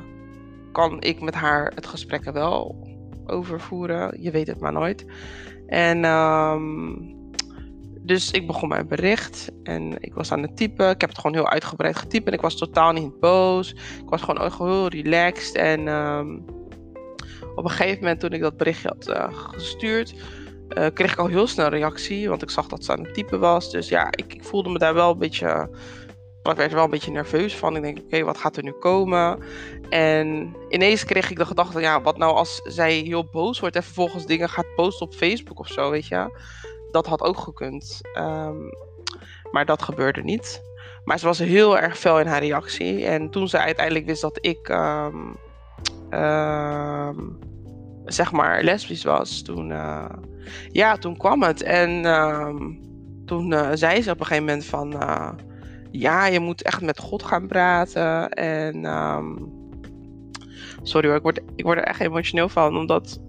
kan 0.72 1.02
ik 1.02 1.22
met 1.22 1.36
haar 1.36 1.72
het 1.76 1.86
gesprek 1.86 2.26
er 2.26 2.34
wel 2.34 2.88
overvoeren. 3.26 4.22
Je 4.22 4.32
weet 4.32 4.48
het 4.48 4.60
maar 4.60 4.74
nooit. 4.74 5.06
En 5.68 6.06
um, 6.06 7.18
dus 8.02 8.32
ik 8.32 8.48
begon 8.48 8.70
mijn 8.70 8.88
bericht 8.88 9.52
en 9.64 9.96
ik 10.00 10.14
was 10.14 10.32
aan 10.32 10.42
het 10.42 10.58
typen. 10.58 10.90
Ik 10.90 11.02
heb 11.02 11.10
het 11.10 11.20
gewoon 11.20 11.36
heel 11.36 11.50
uitgebreid 11.50 11.96
getypt 11.96 12.28
en 12.28 12.34
ik 12.34 12.42
was 12.42 12.58
totaal 12.58 12.92
niet 12.92 13.20
boos. 13.20 13.72
Ik 13.74 14.10
was 14.10 14.22
gewoon 14.22 14.52
heel 14.58 14.88
relaxed. 14.88 15.56
En 15.56 15.88
um, 15.88 16.46
op 17.56 17.64
een 17.64 17.70
gegeven 17.70 18.00
moment 18.00 18.20
toen 18.20 18.32
ik 18.32 18.42
dat 18.42 18.58
berichtje 18.58 18.88
had 18.88 19.08
uh, 19.08 19.26
gestuurd, 19.32 20.14
uh, 20.78 20.86
kreeg 20.94 21.12
ik 21.12 21.20
al 21.20 21.28
heel 21.28 21.48
snel 21.48 21.70
reactie. 21.70 22.30
Want 22.30 22.42
ik 22.42 22.50
zag 22.50 22.68
dat 22.68 22.86
ze 22.86 22.92
aan 22.92 23.04
het 23.04 23.14
typen 23.14 23.40
was. 23.40 23.72
Dus 23.72 23.90
ja, 23.90 24.08
ik, 24.12 24.34
ik 24.34 24.44
voelde 24.44 24.70
me 24.70 24.78
daar 24.78 24.94
wel 24.94 25.12
een 25.12 25.18
beetje 25.18 25.70
ik 26.44 26.56
werd 26.56 26.70
er 26.70 26.76
wel 26.76 26.84
een 26.84 26.90
beetje 26.90 27.12
nerveus 27.12 27.56
van. 27.56 27.76
Ik 27.76 27.82
denk, 27.82 27.98
oké, 28.00 28.24
wat 28.24 28.38
gaat 28.38 28.58
er 28.58 28.64
nu 28.64 28.72
komen? 28.72 29.40
En 29.90 30.56
ineens 30.70 31.06
kreeg 31.06 31.30
ik 31.30 31.38
de 31.38 31.46
gedachte, 31.46 31.80
ja, 31.80 32.02
wat 32.02 32.18
nou 32.18 32.36
als 32.36 32.62
zij 32.64 32.94
heel 32.94 33.26
boos 33.32 33.60
wordt 33.60 33.76
en 33.76 33.84
vervolgens 33.84 34.26
dingen 34.26 34.50
gaat 34.50 34.76
posten 34.76 35.06
op 35.06 35.14
Facebook 35.14 35.60
of 35.60 35.68
zo, 35.68 35.90
weet 35.90 36.08
je? 36.08 36.40
Dat 36.92 37.08
had 37.08 37.22
ook 37.22 37.38
gekund. 37.38 38.02
Um, 38.18 38.70
maar 39.52 39.66
dat 39.66 39.82
gebeurde 39.82 40.22
niet. 40.22 40.62
Maar 41.04 41.20
ze 41.20 41.26
was 41.26 41.40
heel 41.40 41.80
erg 41.80 41.98
fel 41.98 42.20
in 42.20 42.28
haar 42.28 42.42
reactie. 42.42 43.06
En 43.06 43.30
toen 43.30 43.48
ze 43.48 43.58
uiteindelijk 43.58 44.06
wist 44.06 44.22
dat 44.22 44.38
ik 44.42 44.70
um, 44.70 45.38
um, 46.20 47.40
zeg 48.06 48.32
maar 48.32 48.64
lesbisch 48.64 49.04
was, 49.04 49.42
toen, 49.42 49.70
uh, 49.70 50.10
ja, 50.72 50.96
toen 50.96 51.18
kwam 51.18 51.44
het. 51.44 51.64
En 51.64 52.06
ehm, 52.06 52.74
toen 53.26 53.52
uh, 53.52 53.70
zei 53.74 54.02
ze 54.02 54.12
op 54.12 54.20
een 54.20 54.26
gegeven 54.26 54.46
moment 54.46 54.66
van, 54.66 54.94
uh, 54.94 55.30
ja, 55.92 56.26
je 56.26 56.40
moet 56.40 56.62
echt 56.62 56.82
met 56.82 57.00
God 57.00 57.24
gaan 57.24 57.48
praten. 57.48 58.30
En 58.30 58.86
um, 58.86 59.52
sorry 60.84 61.08
hoor, 61.08 61.18
ik 61.18 61.24
word, 61.24 61.40
ik 61.56 61.64
word 61.64 61.78
er 61.78 61.84
echt 61.84 62.00
emotioneel 62.00 62.50
van, 62.50 62.78
omdat 62.78 63.20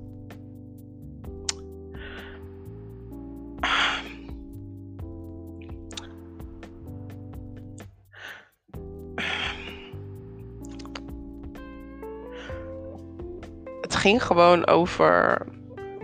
ging 14.01 14.23
gewoon 14.23 14.67
over, 14.67 15.47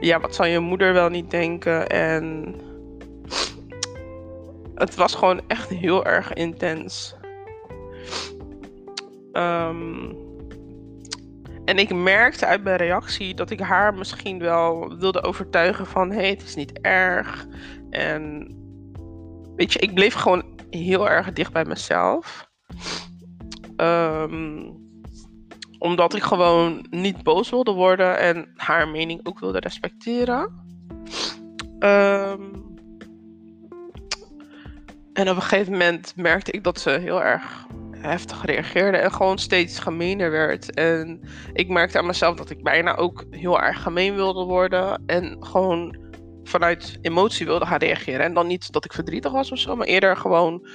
ja, 0.00 0.20
wat 0.20 0.34
zal 0.34 0.46
je 0.46 0.58
moeder 0.58 0.92
wel 0.92 1.08
niet 1.08 1.30
denken? 1.30 1.86
En 1.88 2.54
het 4.76 4.94
was 4.94 5.14
gewoon 5.14 5.40
echt 5.46 5.68
heel 5.68 6.04
erg 6.04 6.32
intens. 6.32 7.16
Um, 9.32 10.16
en 11.64 11.78
ik 11.78 11.94
merkte 11.94 12.46
uit 12.46 12.64
mijn 12.64 12.76
reactie 12.76 13.34
dat 13.34 13.50
ik 13.50 13.60
haar 13.60 13.94
misschien 13.94 14.38
wel 14.38 14.96
wilde 14.98 15.22
overtuigen 15.22 15.86
van 15.86 16.10
hé, 16.10 16.16
hey, 16.16 16.28
het 16.28 16.42
is 16.42 16.54
niet 16.54 16.80
erg. 16.80 17.46
En 17.90 18.54
weet 19.56 19.72
je, 19.72 19.78
ik 19.78 19.94
bleef 19.94 20.14
gewoon 20.14 20.44
heel 20.70 21.08
erg 21.08 21.32
dicht 21.32 21.52
bij 21.52 21.64
mezelf. 21.64 22.48
Um, 23.76 24.84
omdat 25.78 26.14
ik 26.14 26.22
gewoon 26.22 26.86
niet 26.90 27.22
boos 27.22 27.50
wilde 27.50 27.72
worden 27.72 28.18
en 28.18 28.52
haar 28.54 28.88
mening 28.88 29.20
ook 29.26 29.38
wilde 29.38 29.58
respecteren. 29.58 30.64
Um, 31.78 32.65
en 35.16 35.30
op 35.30 35.36
een 35.36 35.42
gegeven 35.42 35.72
moment 35.72 36.12
merkte 36.16 36.50
ik 36.50 36.64
dat 36.64 36.80
ze 36.80 36.90
heel 36.90 37.22
erg 37.22 37.66
heftig 37.90 38.44
reageerde 38.44 38.96
en 38.96 39.12
gewoon 39.12 39.38
steeds 39.38 39.78
gemener 39.78 40.30
werd. 40.30 40.74
En 40.74 41.20
ik 41.52 41.68
merkte 41.68 41.98
aan 41.98 42.06
mezelf 42.06 42.36
dat 42.36 42.50
ik 42.50 42.62
bijna 42.62 42.96
ook 42.96 43.24
heel 43.30 43.60
erg 43.60 43.82
gemeen 43.82 44.14
wilde 44.14 44.44
worden. 44.44 45.02
En 45.06 45.36
gewoon 45.40 45.96
vanuit 46.44 46.98
emotie 47.02 47.46
wilde 47.46 47.66
gaan 47.66 47.78
reageren. 47.78 48.20
En 48.20 48.34
dan 48.34 48.46
niet 48.46 48.72
dat 48.72 48.84
ik 48.84 48.92
verdrietig 48.92 49.32
was 49.32 49.52
of 49.52 49.58
zo, 49.58 49.76
maar 49.76 49.86
eerder 49.86 50.16
gewoon 50.16 50.68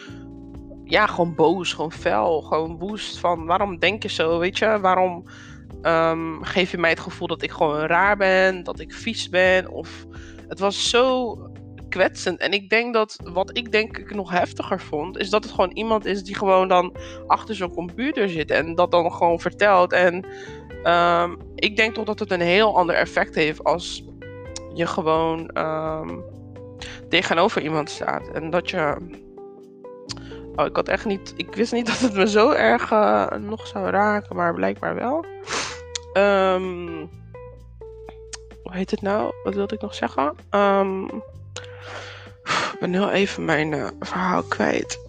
ja, 0.84 1.08
gewoon 1.08 1.36
boos, 1.36 1.74
gewoon 1.74 1.92
fel, 1.92 2.42
gewoon 2.42 2.78
woest 2.78 3.20
van 3.20 3.46
waarom 3.46 3.80
denk 3.80 4.04
je 4.04 4.10
zo, 4.10 4.40
weet 4.40 4.58
je? 4.58 4.80
Waarom 4.80 5.26
um, 5.82 6.44
geef 6.44 6.72
je 6.72 6.78
mij 6.78 6.90
het 6.90 7.00
gevoel 7.00 7.28
dat 7.28 7.42
ik 7.42 7.52
gewoon 7.52 7.80
raar 7.80 8.18
ben, 8.18 8.64
dat 8.64 8.80
ik 8.80 8.94
vies 8.94 9.30
ben? 9.30 9.70
Of 9.70 10.06
het 10.48 10.60
was 10.60 10.90
zo 10.90 11.36
kwetsend. 11.92 12.40
En 12.40 12.52
ik 12.52 12.70
denk 12.70 12.94
dat 12.94 13.16
wat 13.24 13.58
ik 13.58 13.72
denk 13.72 13.98
ik 13.98 14.16
nog 14.16 14.32
heftiger 14.32 14.82
vond, 14.82 15.18
is 15.18 15.30
dat 15.30 15.44
het 15.44 15.54
gewoon 15.54 15.72
iemand 15.72 16.06
is 16.06 16.24
die 16.24 16.36
gewoon 16.36 16.68
dan 16.68 16.96
achter 17.28 17.56
zo'n 17.56 17.74
computer 17.74 18.30
zit 18.30 18.52
en 18.52 18.76
dat 18.76 18.92
dan 18.92 19.12
gewoon 19.12 19.40
vertelt. 19.40 19.94
En 19.94 20.26
um, 20.84 21.38
ik 21.56 21.76
denk 21.76 21.94
toch 21.94 22.06
dat 22.06 22.20
het 22.20 22.32
een 22.32 22.42
heel 22.42 22.78
ander 22.78 22.96
effect 22.96 23.36
heeft 23.36 23.64
als 23.64 24.04
je 24.74 24.88
gewoon 24.88 25.58
um, 25.58 26.24
tegenover 27.10 27.62
iemand 27.62 27.90
staat. 27.90 28.28
En 28.28 28.50
dat 28.50 28.70
je 28.70 28.98
Oh, 30.56 30.66
ik 30.66 30.76
had 30.76 30.88
echt 30.88 31.06
niet. 31.06 31.34
Ik 31.38 31.56
wist 31.56 31.74
niet 31.74 31.86
dat 31.92 32.00
het 32.00 32.14
me 32.14 32.28
zo 32.28 32.52
erg 32.52 32.92
uh, 32.92 33.28
nog 33.28 33.68
zou 33.68 33.90
raken, 33.90 34.36
maar 34.36 34.54
blijkbaar 34.54 34.96
wel. 34.96 35.26
Um, 36.14 37.10
hoe 38.64 38.74
heet 38.74 38.92
het 38.92 39.02
nou? 39.02 39.34
Wat 39.44 39.56
wilde 39.56 39.76
ik 39.76 39.82
nog 39.82 39.96
zeggen? 39.96 40.36
Um, 40.50 41.24
ben 42.82 42.94
heel 42.94 43.12
even 43.12 43.46
mijn 43.46 43.72
uh, 43.72 43.88
verhaal 44.00 44.44
kwijt. 44.44 45.00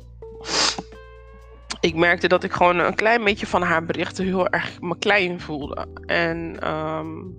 Ik 1.81 1.95
merkte 1.95 2.29
dat 2.29 2.45
ik 2.45 2.53
gewoon 2.53 2.79
een 2.79 2.95
klein 2.95 3.25
beetje 3.25 3.47
van 3.47 3.63
haar 3.63 3.85
berichten 3.85 4.25
heel 4.25 4.49
erg 4.49 4.81
me 4.81 4.99
klein 4.99 5.41
voelde. 5.41 5.87
En 6.07 6.69
um, 6.71 7.35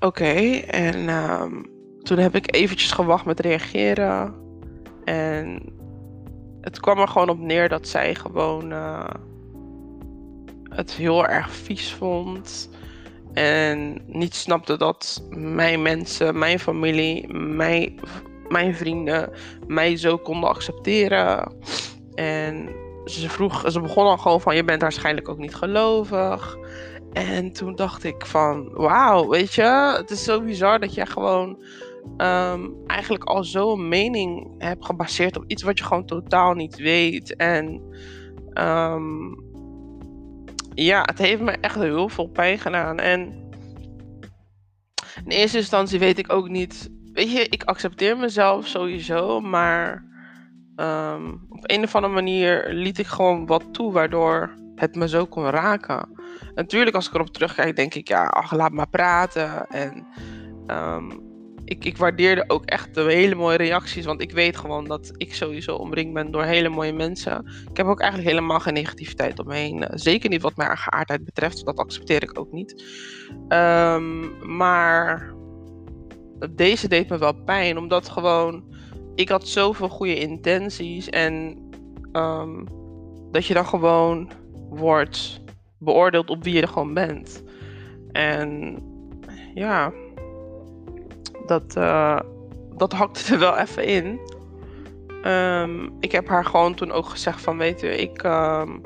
Oké, 0.00 0.06
okay, 0.06 0.60
en 0.60 1.08
um, 1.08 1.70
toen 2.02 2.18
heb 2.18 2.34
ik 2.34 2.54
eventjes 2.54 2.90
gewacht 2.90 3.24
met 3.24 3.40
reageren. 3.40 4.34
En 5.04 5.62
het 6.60 6.80
kwam 6.80 6.98
er 6.98 7.08
gewoon 7.08 7.28
op 7.28 7.38
neer 7.38 7.68
dat 7.68 7.88
zij 7.88 8.14
gewoon 8.14 8.72
uh, 8.72 9.10
het 10.68 10.92
heel 10.92 11.26
erg 11.26 11.50
vies 11.50 11.92
vond. 11.92 12.70
En 13.32 14.02
niet 14.06 14.34
snapte 14.34 14.76
dat 14.76 15.22
mijn 15.30 15.82
mensen, 15.82 16.38
mijn 16.38 16.58
familie, 16.58 17.32
mijn, 17.34 18.00
mijn 18.48 18.74
vrienden 18.74 19.30
mij 19.66 19.96
zo 19.96 20.16
konden 20.16 20.48
accepteren. 20.48 21.52
En 22.14 22.68
ze 23.04 23.28
vroeg, 23.28 23.70
ze 23.70 23.80
begon 23.80 24.06
al 24.06 24.18
gewoon 24.18 24.40
van: 24.40 24.56
Je 24.56 24.64
bent 24.64 24.82
waarschijnlijk 24.82 25.28
ook 25.28 25.38
niet 25.38 25.54
gelovig. 25.54 26.56
En 27.12 27.52
toen 27.52 27.74
dacht 27.74 28.04
ik 28.04 28.26
van, 28.26 28.70
wauw, 28.72 29.28
weet 29.28 29.54
je, 29.54 29.94
het 29.96 30.10
is 30.10 30.24
zo 30.24 30.40
bizar 30.40 30.80
dat 30.80 30.94
jij 30.94 31.06
gewoon 31.06 31.62
um, 32.16 32.74
eigenlijk 32.86 33.24
al 33.24 33.44
zo'n 33.44 33.88
mening 33.88 34.50
hebt 34.58 34.84
gebaseerd 34.84 35.36
op 35.36 35.44
iets 35.46 35.62
wat 35.62 35.78
je 35.78 35.84
gewoon 35.84 36.06
totaal 36.06 36.54
niet 36.54 36.76
weet. 36.76 37.36
En 37.36 37.82
um, 38.54 39.47
ja, 40.84 41.02
het 41.02 41.18
heeft 41.18 41.40
me 41.40 41.50
echt 41.50 41.74
heel 41.74 42.08
veel 42.08 42.26
pijn 42.28 42.58
gedaan. 42.58 42.98
En 42.98 43.18
in 45.24 45.30
eerste 45.30 45.58
instantie 45.58 45.98
weet 45.98 46.18
ik 46.18 46.32
ook 46.32 46.48
niet. 46.48 46.90
Weet 47.12 47.32
je, 47.32 47.48
ik 47.48 47.62
accepteer 47.62 48.16
mezelf 48.16 48.66
sowieso, 48.66 49.40
maar 49.40 50.04
um, 50.76 51.46
op 51.48 51.70
een 51.70 51.82
of 51.82 51.94
andere 51.94 52.14
manier 52.14 52.68
liet 52.72 52.98
ik 52.98 53.06
gewoon 53.06 53.46
wat 53.46 53.74
toe 53.74 53.92
waardoor 53.92 54.54
het 54.74 54.94
me 54.94 55.08
zo 55.08 55.26
kon 55.26 55.50
raken. 55.50 56.08
Natuurlijk, 56.54 56.96
als 56.96 57.08
ik 57.08 57.14
erop 57.14 57.30
terugkijk, 57.30 57.76
denk 57.76 57.94
ik, 57.94 58.08
ja, 58.08 58.24
ach, 58.26 58.52
laat 58.52 58.72
maar 58.72 58.88
praten. 58.88 59.66
En 59.66 60.06
um, 60.66 61.27
ik, 61.68 61.84
ik 61.84 61.96
waardeerde 61.96 62.44
ook 62.46 62.64
echt 62.64 62.94
de 62.94 63.02
hele 63.02 63.34
mooie 63.34 63.56
reacties. 63.56 64.04
Want 64.04 64.20
ik 64.20 64.32
weet 64.32 64.56
gewoon 64.56 64.84
dat 64.84 65.12
ik 65.16 65.34
sowieso 65.34 65.74
omringd 65.74 66.12
ben 66.12 66.30
door 66.30 66.44
hele 66.44 66.68
mooie 66.68 66.92
mensen. 66.92 67.46
Ik 67.70 67.76
heb 67.76 67.86
ook 67.86 68.00
eigenlijk 68.00 68.30
helemaal 68.30 68.60
geen 68.60 68.74
negativiteit 68.74 69.38
om 69.38 69.46
me 69.46 69.54
heen. 69.54 69.84
Eh, 69.84 69.90
zeker 69.94 70.30
niet 70.30 70.42
wat 70.42 70.56
mijn 70.56 70.76
geaardheid 70.76 71.24
betreft. 71.24 71.64
Dat 71.64 71.78
accepteer 71.78 72.22
ik 72.22 72.38
ook 72.38 72.52
niet. 72.52 72.84
Um, 73.48 74.56
maar 74.56 75.34
deze 76.50 76.88
deed 76.88 77.08
me 77.08 77.18
wel 77.18 77.42
pijn. 77.44 77.78
Omdat 77.78 78.08
gewoon. 78.08 78.64
Ik 79.14 79.28
had 79.28 79.48
zoveel 79.48 79.88
goede 79.88 80.18
intenties. 80.18 81.08
En 81.08 81.58
um, 82.12 82.66
dat 83.30 83.46
je 83.46 83.54
dan 83.54 83.66
gewoon 83.66 84.30
wordt 84.70 85.40
beoordeeld 85.78 86.30
op 86.30 86.44
wie 86.44 86.54
je 86.54 86.62
er 86.62 86.68
gewoon 86.68 86.94
bent. 86.94 87.42
En 88.12 88.78
ja 89.54 89.92
dat, 91.48 91.74
uh, 91.78 92.20
dat 92.76 92.92
hakte 92.92 93.32
er 93.32 93.38
wel 93.38 93.56
even 93.56 93.84
in. 93.84 94.20
Um, 95.24 95.96
ik 96.00 96.12
heb 96.12 96.28
haar 96.28 96.44
gewoon 96.44 96.74
toen 96.74 96.92
ook 96.92 97.06
gezegd 97.06 97.40
van, 97.40 97.58
weet 97.58 97.80
je, 97.80 97.96
ik... 97.96 98.22
Um, 98.22 98.82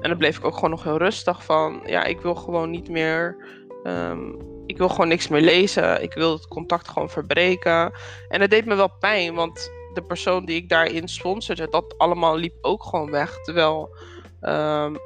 en 0.00 0.08
dan 0.08 0.18
bleef 0.18 0.38
ik 0.38 0.44
ook 0.44 0.54
gewoon 0.54 0.70
nog 0.70 0.82
heel 0.82 0.96
rustig 0.96 1.44
van, 1.44 1.80
ja, 1.86 2.04
ik 2.04 2.20
wil 2.20 2.34
gewoon 2.34 2.70
niet 2.70 2.88
meer... 2.88 3.36
Um, 3.84 4.50
ik 4.66 4.78
wil 4.78 4.88
gewoon 4.88 5.08
niks 5.08 5.28
meer 5.28 5.40
lezen. 5.40 6.02
Ik 6.02 6.14
wil 6.14 6.32
het 6.32 6.48
contact 6.48 6.88
gewoon 6.88 7.10
verbreken. 7.10 7.92
En 8.28 8.40
dat 8.40 8.50
deed 8.50 8.64
me 8.64 8.74
wel 8.74 8.92
pijn, 8.98 9.34
want 9.34 9.72
de 9.94 10.02
persoon 10.02 10.44
die 10.44 10.56
ik 10.56 10.68
daarin 10.68 11.08
sponsorde, 11.08 11.68
dat 11.68 11.94
allemaal 11.98 12.36
liep 12.36 12.54
ook 12.60 12.82
gewoon 12.84 13.10
weg. 13.10 13.38
Terwijl 13.42 13.96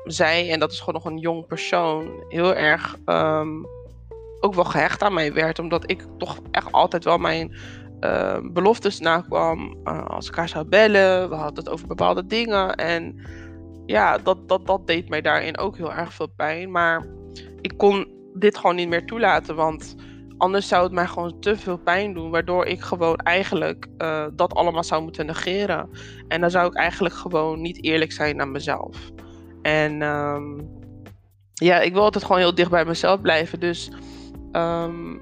zij, 0.05 0.51
en 0.51 0.61
dat 0.61 0.73
is 0.73 0.79
gewoon 0.79 0.95
nog 0.95 1.05
een 1.05 1.19
jong 1.19 1.47
persoon, 1.47 2.25
heel 2.29 2.55
erg 2.55 2.97
ook 4.47 4.55
wel 4.55 4.65
gehecht 4.65 5.03
aan 5.03 5.15
mij 5.15 5.33
werd. 5.33 5.59
Omdat 5.59 5.91
ik 5.91 6.07
toch 6.19 6.39
echt 6.51 6.73
altijd 6.73 7.05
wel 7.05 7.19
mijn 7.19 7.57
uh, 8.01 8.39
beloftes 8.53 9.01
nakwam. 9.01 9.77
Uh, 9.85 10.07
als 10.07 10.29
ik 10.29 10.35
haar 10.35 10.49
zou 10.49 10.65
bellen. 10.65 11.29
We 11.29 11.35
hadden 11.35 11.65
het 11.65 11.73
over 11.73 11.87
bepaalde 11.87 12.27
dingen. 12.27 12.75
En 12.75 13.21
ja, 13.87 14.19
dat, 14.19 14.49
dat, 14.49 14.67
dat 14.67 14.87
deed 14.87 15.09
mij 15.09 15.21
daarin 15.21 15.59
ook 15.59 15.77
heel 15.77 15.93
erg 15.93 16.13
veel 16.13 16.31
pijn. 16.37 16.71
Maar 16.71 17.07
ik 17.61 17.77
kon 17.77 18.15
dit 18.35 18.59
gewoon 18.59 18.77
niet 18.77 18.89
meer 18.89 19.07
toelaten. 19.07 19.55
Want 19.55 19.95
anders 20.39 20.69
zou 20.69 20.83
het 20.83 20.93
mij 20.93 21.07
gewoon 21.07 21.41
te 21.41 21.57
veel 21.57 21.79
pijn 21.79 22.15
doen. 22.15 22.31
Waardoor 22.31 22.67
ik 22.67 22.81
gewoon 22.81 23.17
eigenlijk 23.17 23.87
uh, 23.99 24.27
dat 24.33 24.55
allemaal 24.55 24.85
zou 24.85 25.03
moeten 25.03 25.27
negeren. 25.27 25.91
En 26.29 26.41
dan 26.41 26.51
zou 26.51 26.67
ik 26.67 26.75
eigenlijk 26.75 27.15
gewoon 27.15 27.61
niet 27.61 27.85
eerlijk 27.85 28.13
zijn 28.13 28.37
naar 28.37 28.49
mezelf. 28.49 29.11
En 29.63 30.03
um, 30.03 30.75
ja, 31.55 31.81
ik 31.81 31.93
wil 31.93 32.03
altijd 32.03 32.25
gewoon 32.25 32.41
heel 32.41 32.55
dicht 32.55 32.71
bij 32.71 32.85
mezelf 32.85 33.21
blijven. 33.21 33.61
Dus 33.61 33.91
Um, 34.57 35.21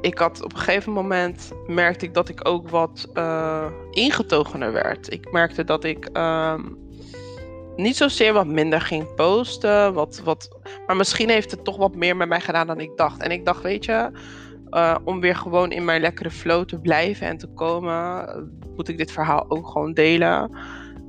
ik 0.00 0.18
had 0.18 0.42
op 0.44 0.52
een 0.52 0.58
gegeven 0.58 0.92
moment 0.92 1.52
merkte 1.66 2.04
ik 2.04 2.14
dat 2.14 2.28
ik 2.28 2.48
ook 2.48 2.68
wat 2.68 3.08
uh, 3.14 3.66
ingetogener 3.90 4.72
werd. 4.72 5.12
Ik 5.12 5.32
merkte 5.32 5.64
dat 5.64 5.84
ik 5.84 6.08
um, 6.12 6.78
niet 7.76 7.96
zozeer 7.96 8.32
wat 8.32 8.46
minder 8.46 8.80
ging 8.80 9.14
posten. 9.14 9.94
Wat, 9.94 10.20
wat, 10.24 10.58
maar 10.86 10.96
misschien 10.96 11.28
heeft 11.28 11.50
het 11.50 11.64
toch 11.64 11.76
wat 11.76 11.94
meer 11.94 12.16
met 12.16 12.28
mij 12.28 12.40
gedaan 12.40 12.66
dan 12.66 12.80
ik 12.80 12.96
dacht. 12.96 13.22
En 13.22 13.30
ik 13.30 13.44
dacht, 13.44 13.62
weet 13.62 13.84
je, 13.84 14.10
uh, 14.70 14.96
om 15.04 15.20
weer 15.20 15.36
gewoon 15.36 15.70
in 15.70 15.84
mijn 15.84 16.00
lekkere 16.00 16.30
flow 16.30 16.64
te 16.64 16.80
blijven 16.80 17.26
en 17.26 17.38
te 17.38 17.46
komen, 17.46 18.26
moet 18.76 18.88
ik 18.88 18.98
dit 18.98 19.12
verhaal 19.12 19.44
ook 19.48 19.68
gewoon 19.68 19.92
delen. 19.92 20.56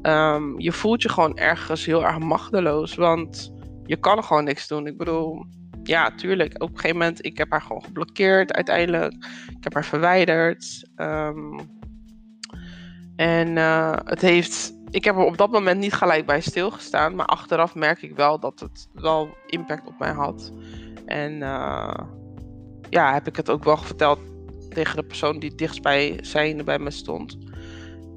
Um, 0.02 0.60
je 0.60 0.72
voelt 0.72 1.02
je 1.02 1.10
gewoon 1.10 1.38
ergens 1.38 1.86
heel 1.86 2.06
erg 2.06 2.20
machteloos, 2.20 2.96
want 2.96 3.54
je 3.86 3.98
kan 3.98 4.24
gewoon 4.24 4.44
niks 4.44 4.68
doen. 4.68 4.88
Ik 4.88 4.98
bedoel, 4.98 5.46
ja, 5.90 6.12
tuurlijk. 6.12 6.54
Op 6.62 6.70
een 6.70 6.76
gegeven 6.76 6.98
moment, 6.98 7.26
ik 7.26 7.38
heb 7.38 7.52
haar 7.52 7.62
gewoon 7.62 7.84
geblokkeerd 7.84 8.54
uiteindelijk. 8.54 9.14
Ik 9.58 9.64
heb 9.64 9.74
haar 9.74 9.86
verwijderd. 9.86 10.90
Um, 10.98 11.60
en 13.16 13.48
uh, 13.56 13.96
het 14.04 14.22
heeft, 14.22 14.74
ik 14.90 15.04
heb 15.04 15.16
er 15.16 15.24
op 15.24 15.38
dat 15.38 15.52
moment 15.52 15.80
niet 15.80 15.94
gelijk 15.94 16.26
bij 16.26 16.42
stilgestaan, 16.42 17.16
maar 17.16 17.26
achteraf 17.26 17.76
merk 17.76 18.02
ik 18.02 18.16
wel 18.16 18.40
dat 18.40 18.60
het 18.60 18.88
wel 18.94 19.30
impact 19.46 19.88
op 19.88 20.00
mij 20.00 20.12
had. 20.12 20.54
En 21.06 21.34
uh, 21.34 22.00
ja, 22.90 23.14
heb 23.14 23.28
ik 23.28 23.36
het 23.36 23.50
ook 23.50 23.64
wel 23.64 23.78
verteld 23.78 24.20
tegen 24.70 24.96
de 24.96 25.04
persoon 25.04 25.40
die 25.40 25.56
dichtstbij 25.56 26.18
zijnde 26.22 26.64
bij 26.64 26.80
me 26.80 26.92
stond. 26.92 27.38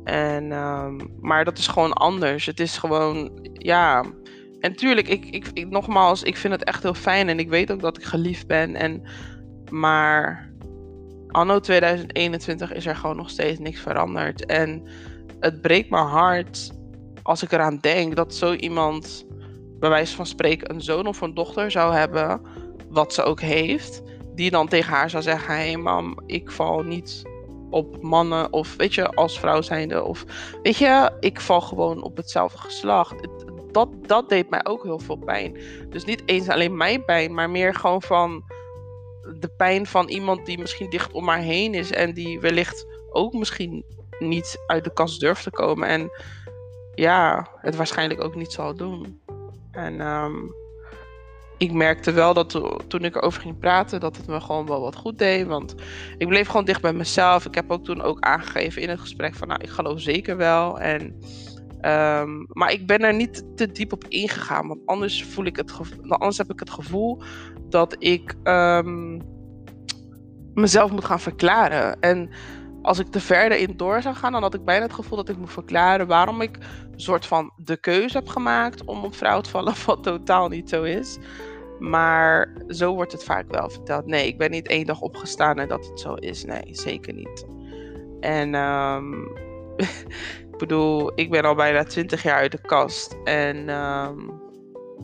En, 0.05 0.53
um, 0.53 1.17
maar 1.21 1.45
dat 1.45 1.59
is 1.59 1.67
gewoon 1.67 1.93
anders. 1.93 2.47
Het 2.47 2.61
is 2.61 2.79
gewoon, 2.79 3.31
ja. 3.53 4.05
En 4.63 4.77
tuurlijk, 4.77 5.09
ik, 5.09 5.25
ik, 5.25 5.47
ik, 5.53 5.71
nogmaals, 5.71 6.23
ik 6.23 6.37
vind 6.37 6.53
het 6.53 6.65
echt 6.65 6.83
heel 6.83 6.95
fijn 6.95 7.29
en 7.29 7.39
ik 7.39 7.49
weet 7.49 7.73
ook 7.73 7.81
dat 7.81 7.97
ik 7.97 8.05
geliefd 8.05 8.47
ben. 8.47 8.75
En, 8.75 9.03
maar 9.71 10.51
anno 11.29 11.61
2021 11.61 12.73
is 12.73 12.87
er 12.87 12.97
gewoon 12.97 13.17
nog 13.17 13.31
steeds 13.31 13.59
niks 13.59 13.81
veranderd. 13.81 14.47
En 14.47 14.89
het 15.41 15.61
breekt 15.61 15.91
mijn 15.91 16.07
hart 16.07 16.73
als 17.23 17.43
ik 17.43 17.53
eraan 17.53 17.79
denk 17.81 18.17
dat 18.17 18.35
zo 18.35 18.53
iemand, 18.53 19.27
bij 19.79 19.91
wijze 19.91 20.17
van 20.17 20.27
spreken, 20.27 20.71
een 20.75 20.83
zoon 20.83 21.07
of 21.07 21.21
een 21.21 21.35
dochter 21.35 21.71
zou 21.71 21.95
hebben, 21.95 22.41
wat 22.89 23.15
ze 23.15 23.23
ook 23.23 23.41
heeft, 23.41 24.03
die 24.35 24.51
dan 24.51 24.69
tegen 24.69 24.93
haar 24.93 25.11
zou 25.11 25.23
zeggen: 25.23 25.55
Hé 25.55 25.63
hey 25.63 25.77
mam, 25.77 26.19
ik 26.27 26.51
val 26.51 26.83
niet 26.83 27.23
op 27.71 28.03
mannen 28.03 28.53
of 28.53 28.77
weet 28.77 28.95
je, 28.95 29.09
als 29.09 29.39
vrouw 29.39 29.63
zijnde. 29.63 30.05
Of 30.05 30.25
weet 30.63 30.77
je, 30.77 31.13
ik 31.21 31.41
val 31.41 31.61
gewoon 31.61 32.03
op 32.03 32.17
hetzelfde 32.17 32.59
geslacht. 32.59 33.29
Dat, 33.73 33.89
dat 34.07 34.29
deed 34.29 34.51
mij 34.51 34.65
ook 34.65 34.83
heel 34.83 34.99
veel 34.99 35.17
pijn. 35.17 35.57
Dus 35.89 36.05
niet 36.05 36.23
eens 36.27 36.49
alleen 36.49 36.77
mijn 36.77 37.05
pijn, 37.05 37.35
maar 37.35 37.51
meer 37.51 37.75
gewoon 37.75 38.03
van 38.03 38.45
de 39.39 39.49
pijn 39.57 39.87
van 39.87 40.09
iemand 40.09 40.47
die 40.47 40.59
misschien 40.59 40.91
dicht 40.91 41.13
om 41.13 41.29
haar 41.29 41.39
heen 41.39 41.75
is 41.75 41.93
en 41.93 42.15
die 42.15 42.41
wellicht 42.41 42.87
ook 43.11 43.33
misschien 43.33 43.85
niet 44.19 44.59
uit 44.67 44.85
de 44.85 44.93
kast 44.93 45.21
durft 45.21 45.43
te 45.43 45.51
komen. 45.51 45.89
En 45.89 46.11
ja, 46.95 47.49
het 47.57 47.77
waarschijnlijk 47.77 48.25
ook 48.25 48.35
niet 48.35 48.53
zal 48.53 48.75
doen. 48.75 49.21
En 49.73 50.01
um, 50.01 50.55
ik 51.59 51.73
merkte 51.73 52.13
wel 52.13 52.35
dat 52.35 52.51
toen 52.89 53.05
ik 53.05 53.17
erover 53.17 53.41
ging 53.41 53.59
praten, 53.59 54.01
dat 54.01 54.17
het 54.17 54.27
me 54.27 54.41
gewoon 54.41 54.67
wel 54.67 54.81
wat 54.81 54.97
goed 54.97 55.19
deed. 55.19 55.47
Want 55.47 55.75
ik 56.19 56.29
bleef 56.29 56.47
gewoon 56.47 56.65
dicht 56.65 56.83
bij 56.83 56.93
mezelf. 56.93 57.47
Ik 57.47 57.55
heb 57.55 57.71
ook 57.71 57.85
toen 57.85 58.03
ook 58.03 58.21
aangegeven 58.21 58.83
in 58.83 58.89
het 58.89 59.01
gesprek 59.01 59.35
van, 59.35 59.49
nou, 59.49 59.61
ik 59.63 59.69
geloof 59.69 60.01
zeker 60.01 60.37
wel. 60.37 60.81
En, 60.81 61.21
um, 61.83 62.47
maar 62.49 62.73
ik 62.73 62.87
ben 62.87 63.01
er 63.01 63.15
niet 63.15 63.45
te 63.57 63.73
diep 63.73 63.93
op 63.93 64.05
ingegaan. 64.09 64.69
Want 64.69 64.81
anders, 64.87 65.25
voel 65.25 65.45
ik 65.45 65.57
het 65.57 65.73
anders 66.09 66.39
heb 66.39 66.51
ik 66.51 66.61
het 66.61 66.71
gevoel 66.71 67.23
dat 67.69 67.97
ik 67.99 68.35
um, 68.45 69.23
mezelf 70.55 70.91
moet 70.91 71.05
gaan 71.05 71.21
verklaren. 71.21 72.01
En 72.01 72.31
als 72.83 72.99
ik 72.99 73.07
te 73.07 73.21
verder 73.21 73.59
in 73.59 73.77
door 73.77 74.03
zou 74.03 74.15
gaan, 74.15 74.33
dan 74.33 74.43
had 74.43 74.55
ik 74.55 74.65
bijna 74.65 74.85
het 74.85 74.95
gevoel 74.95 75.17
dat 75.17 75.29
ik 75.29 75.37
moet 75.37 75.53
verklaren 75.53 76.07
waarom 76.07 76.41
ik 76.41 76.57
een 76.93 77.01
soort 77.01 77.27
van 77.27 77.53
de 77.57 77.77
keuze 77.77 78.17
heb 78.17 78.29
gemaakt 78.29 78.85
om 78.85 79.05
op 79.05 79.15
vrouw 79.15 79.41
te 79.41 79.51
vallen, 79.51 79.75
wat 79.87 80.03
totaal 80.03 80.49
niet 80.49 80.69
zo 80.69 80.83
is. 80.83 81.19
Maar 81.79 82.63
zo 82.69 82.95
wordt 82.95 83.13
het 83.13 83.25
vaak 83.25 83.51
wel 83.51 83.71
verteld. 83.71 84.07
Nee, 84.07 84.27
ik 84.27 84.39
ben 84.39 84.51
niet 84.51 84.69
één 84.69 84.87
dag 84.87 85.01
opgestaan 85.01 85.59
en 85.59 85.69
dat 85.69 85.87
het 85.87 86.01
zo 86.01 86.15
is. 86.15 86.45
Nee, 86.45 86.69
zeker 86.71 87.15
niet. 87.15 87.47
En 88.21 88.55
ik 89.77 90.07
bedoel, 90.69 91.13
ik 91.15 91.31
ben 91.31 91.45
al 91.45 91.55
bijna 91.55 91.85
twintig 91.85 92.23
jaar 92.23 92.37
uit 92.37 92.53
de 92.53 92.61
kast. 92.61 93.17
En 93.25 93.69
um, 93.69 94.41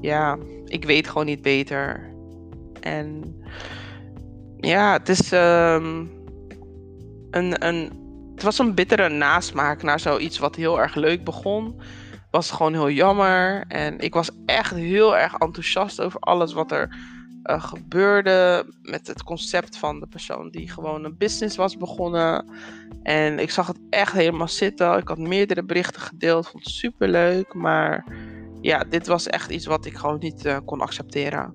ja, 0.00 0.38
ik 0.64 0.84
weet 0.84 1.08
gewoon 1.08 1.26
niet 1.26 1.42
beter. 1.42 2.14
En 2.80 3.36
ja, 4.56 4.92
het 4.92 5.08
is 5.08 5.32
um, 5.32 6.10
een, 7.30 7.66
een, 7.66 7.92
het 8.34 8.42
was 8.42 8.58
een 8.58 8.74
bittere 8.74 9.08
nasmaak 9.08 9.82
naar 9.82 10.00
zoiets 10.00 10.38
wat 10.38 10.56
heel 10.56 10.80
erg 10.80 10.94
leuk 10.94 11.24
begon 11.24 11.80
was 12.30 12.50
gewoon 12.50 12.72
heel 12.72 12.90
jammer. 12.90 13.64
En 13.68 13.98
ik 13.98 14.14
was 14.14 14.30
echt 14.46 14.74
heel 14.74 15.16
erg 15.16 15.34
enthousiast 15.34 16.00
over 16.00 16.20
alles 16.20 16.52
wat 16.52 16.72
er 16.72 16.96
uh, 17.50 17.62
gebeurde. 17.62 18.66
Met 18.82 19.06
het 19.06 19.22
concept 19.22 19.78
van 19.78 20.00
de 20.00 20.06
persoon 20.06 20.50
die 20.50 20.70
gewoon 20.70 21.04
een 21.04 21.16
business 21.16 21.56
was 21.56 21.76
begonnen. 21.76 22.44
En 23.02 23.38
ik 23.38 23.50
zag 23.50 23.66
het 23.66 23.78
echt 23.90 24.12
helemaal 24.12 24.48
zitten. 24.48 24.96
Ik 24.96 25.08
had 25.08 25.18
meerdere 25.18 25.64
berichten 25.64 26.00
gedeeld. 26.00 26.48
Vond 26.48 26.64
het 26.64 26.72
super 26.72 27.08
leuk. 27.08 27.54
Maar 27.54 28.04
ja, 28.60 28.84
dit 28.88 29.06
was 29.06 29.26
echt 29.26 29.50
iets 29.50 29.66
wat 29.66 29.86
ik 29.86 29.96
gewoon 29.96 30.18
niet 30.18 30.44
uh, 30.44 30.56
kon 30.64 30.80
accepteren. 30.80 31.54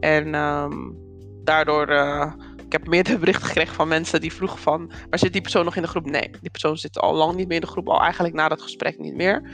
En 0.00 0.34
um, 0.34 0.96
daardoor. 1.44 1.90
Uh, 1.90 2.32
ik 2.66 2.72
heb 2.80 2.86
meerdere 2.86 3.18
berichten 3.18 3.46
gekregen 3.46 3.74
van 3.74 3.88
mensen 3.88 4.20
die 4.20 4.32
vroegen 4.32 4.58
van... 4.58 4.86
Maar 5.10 5.18
zit 5.18 5.32
die 5.32 5.42
persoon 5.42 5.64
nog 5.64 5.76
in 5.76 5.82
de 5.82 5.88
groep? 5.88 6.06
Nee, 6.06 6.30
die 6.40 6.50
persoon 6.50 6.76
zit 6.76 6.98
al 6.98 7.14
lang 7.14 7.36
niet 7.36 7.46
meer 7.46 7.56
in 7.56 7.62
de 7.62 7.66
groep. 7.66 7.88
Al 7.88 8.00
eigenlijk 8.00 8.34
na 8.34 8.48
dat 8.48 8.62
gesprek 8.62 8.98
niet 8.98 9.14
meer. 9.14 9.50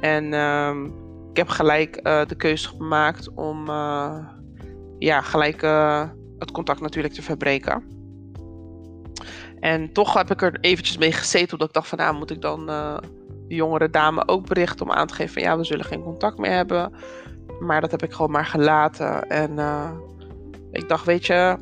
En 0.00 0.32
um, 0.32 0.86
ik 1.30 1.36
heb 1.36 1.48
gelijk 1.48 2.04
de 2.04 2.34
keuze 2.36 2.68
gemaakt 2.68 3.34
om 3.34 3.68
ja, 4.98 5.20
gelijk 5.20 5.62
uh, 5.62 6.08
het 6.38 6.50
contact 6.50 6.80
natuurlijk 6.80 7.14
te 7.14 7.22
verbreken. 7.22 7.84
En 9.60 9.92
toch 9.92 10.14
heb 10.14 10.30
ik 10.30 10.42
er 10.42 10.58
eventjes 10.60 10.98
mee 10.98 11.12
gezeten, 11.12 11.52
omdat 11.52 11.68
ik 11.68 11.74
dacht 11.74 11.88
van, 11.88 11.98
nou 11.98 12.16
moet 12.16 12.30
ik 12.30 12.40
dan 12.40 12.66
de 12.66 13.54
jongere 13.54 13.90
dame 13.90 14.28
ook 14.28 14.46
berichten 14.46 14.86
om 14.86 14.92
aan 14.92 15.06
te 15.06 15.14
geven 15.14 15.32
van, 15.32 15.42
ja, 15.42 15.56
we 15.56 15.64
zullen 15.64 15.84
geen 15.84 16.02
contact 16.02 16.38
meer 16.38 16.50
hebben. 16.50 16.92
Maar 17.60 17.80
dat 17.80 17.90
heb 17.90 18.02
ik 18.02 18.12
gewoon 18.12 18.30
maar 18.30 18.46
gelaten. 18.46 19.28
En 19.28 19.58
ik 20.72 20.88
dacht, 20.88 21.04
weet 21.04 21.26
je, 21.26 21.56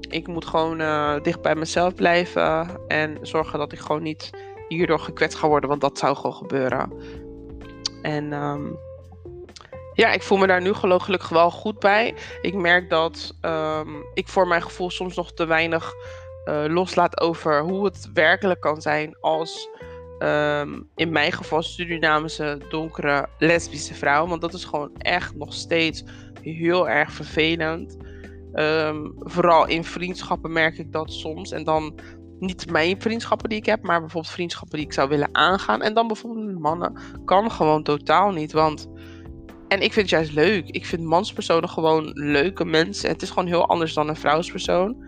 ik 0.00 0.26
moet 0.26 0.46
gewoon 0.46 0.78
dicht 1.22 1.42
bij 1.42 1.54
mezelf 1.54 1.94
blijven 1.94 2.68
en 2.88 3.18
zorgen 3.22 3.58
dat 3.58 3.72
ik 3.72 3.78
gewoon 3.78 4.02
niet 4.02 4.30
hierdoor 4.68 4.98
gekwetst 4.98 5.38
ga 5.38 5.48
worden, 5.48 5.68
want 5.68 5.80
dat 5.80 5.98
zou 5.98 6.16
gewoon 6.16 6.36
gebeuren. 6.36 6.92
En 8.02 8.32
um, 8.32 8.76
ja, 9.96 10.12
ik 10.12 10.22
voel 10.22 10.38
me 10.38 10.46
daar 10.46 10.62
nu 10.62 10.72
gelukkig 10.72 11.28
wel 11.28 11.50
goed 11.50 11.78
bij. 11.78 12.14
Ik 12.40 12.54
merk 12.54 12.90
dat 12.90 13.36
um, 13.40 14.04
ik 14.14 14.28
voor 14.28 14.48
mijn 14.48 14.62
gevoel 14.62 14.90
soms 14.90 15.16
nog 15.16 15.32
te 15.32 15.46
weinig 15.46 15.92
uh, 16.48 16.64
loslaat 16.68 17.20
over 17.20 17.60
hoe 17.60 17.84
het 17.84 18.10
werkelijk 18.12 18.60
kan 18.60 18.80
zijn 18.80 19.16
als 19.20 19.68
um, 20.18 20.88
in 20.94 21.12
mijn 21.12 21.32
geval 21.32 21.62
Surinamese 21.62 22.58
donkere 22.68 23.28
lesbische 23.38 23.94
vrouw. 23.94 24.26
Want 24.26 24.40
dat 24.40 24.54
is 24.54 24.64
gewoon 24.64 24.90
echt 24.98 25.34
nog 25.34 25.52
steeds 25.52 26.04
heel 26.42 26.88
erg 26.88 27.12
vervelend. 27.12 27.96
Um, 28.54 29.14
vooral 29.18 29.66
in 29.66 29.84
vriendschappen 29.84 30.52
merk 30.52 30.78
ik 30.78 30.92
dat 30.92 31.12
soms. 31.12 31.52
En 31.52 31.64
dan 31.64 31.98
niet 32.38 32.70
mijn 32.70 33.00
vriendschappen 33.00 33.48
die 33.48 33.58
ik 33.58 33.66
heb, 33.66 33.82
maar 33.82 34.00
bijvoorbeeld 34.00 34.32
vriendschappen 34.32 34.76
die 34.76 34.86
ik 34.86 34.92
zou 34.92 35.08
willen 35.08 35.28
aangaan. 35.32 35.82
En 35.82 35.94
dan 35.94 36.06
bijvoorbeeld 36.06 36.58
mannen 36.58 36.98
kan 37.24 37.50
gewoon 37.50 37.82
totaal 37.82 38.30
niet. 38.30 38.52
Want. 38.52 38.88
En 39.68 39.80
ik 39.80 39.92
vind 39.92 39.94
het 39.94 40.08
juist 40.10 40.32
leuk. 40.32 40.68
Ik 40.68 40.86
vind 40.86 41.02
manspersonen 41.02 41.68
gewoon 41.68 42.10
leuke 42.14 42.64
mensen. 42.64 43.08
Het 43.08 43.22
is 43.22 43.28
gewoon 43.28 43.46
heel 43.46 43.66
anders 43.68 43.94
dan 43.94 44.08
een 44.08 44.16
vrouwspersoon. 44.16 45.04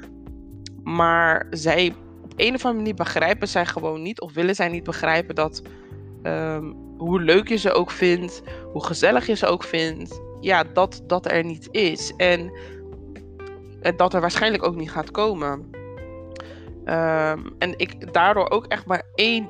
Maar 0.82 1.46
zij 1.50 1.94
op 2.22 2.32
een 2.36 2.54
of 2.54 2.64
andere 2.64 2.82
manier 2.82 2.94
begrijpen 2.94 3.48
zij 3.48 3.66
gewoon 3.66 4.02
niet, 4.02 4.20
of 4.20 4.32
willen 4.32 4.54
zij 4.54 4.68
niet 4.68 4.84
begrijpen 4.84 5.34
dat. 5.34 5.62
Um, 6.22 6.76
hoe 6.98 7.20
leuk 7.20 7.48
je 7.48 7.56
ze 7.56 7.72
ook 7.72 7.90
vindt, 7.90 8.42
hoe 8.72 8.84
gezellig 8.84 9.26
je 9.26 9.34
ze 9.34 9.46
ook 9.46 9.62
vindt. 9.64 10.20
Ja, 10.40 10.64
dat 10.64 11.02
dat 11.06 11.30
er 11.30 11.44
niet 11.44 11.68
is. 11.70 12.12
En, 12.16 12.52
dat 13.96 14.14
er 14.14 14.20
waarschijnlijk 14.20 14.66
ook 14.66 14.76
niet 14.76 14.90
gaat 14.90 15.10
komen. 15.10 15.52
Um, 16.84 17.54
en 17.58 17.74
ik 17.76 18.12
daardoor 18.12 18.50
ook 18.50 18.66
echt 18.66 18.86
maar 18.86 19.02
één 19.14 19.46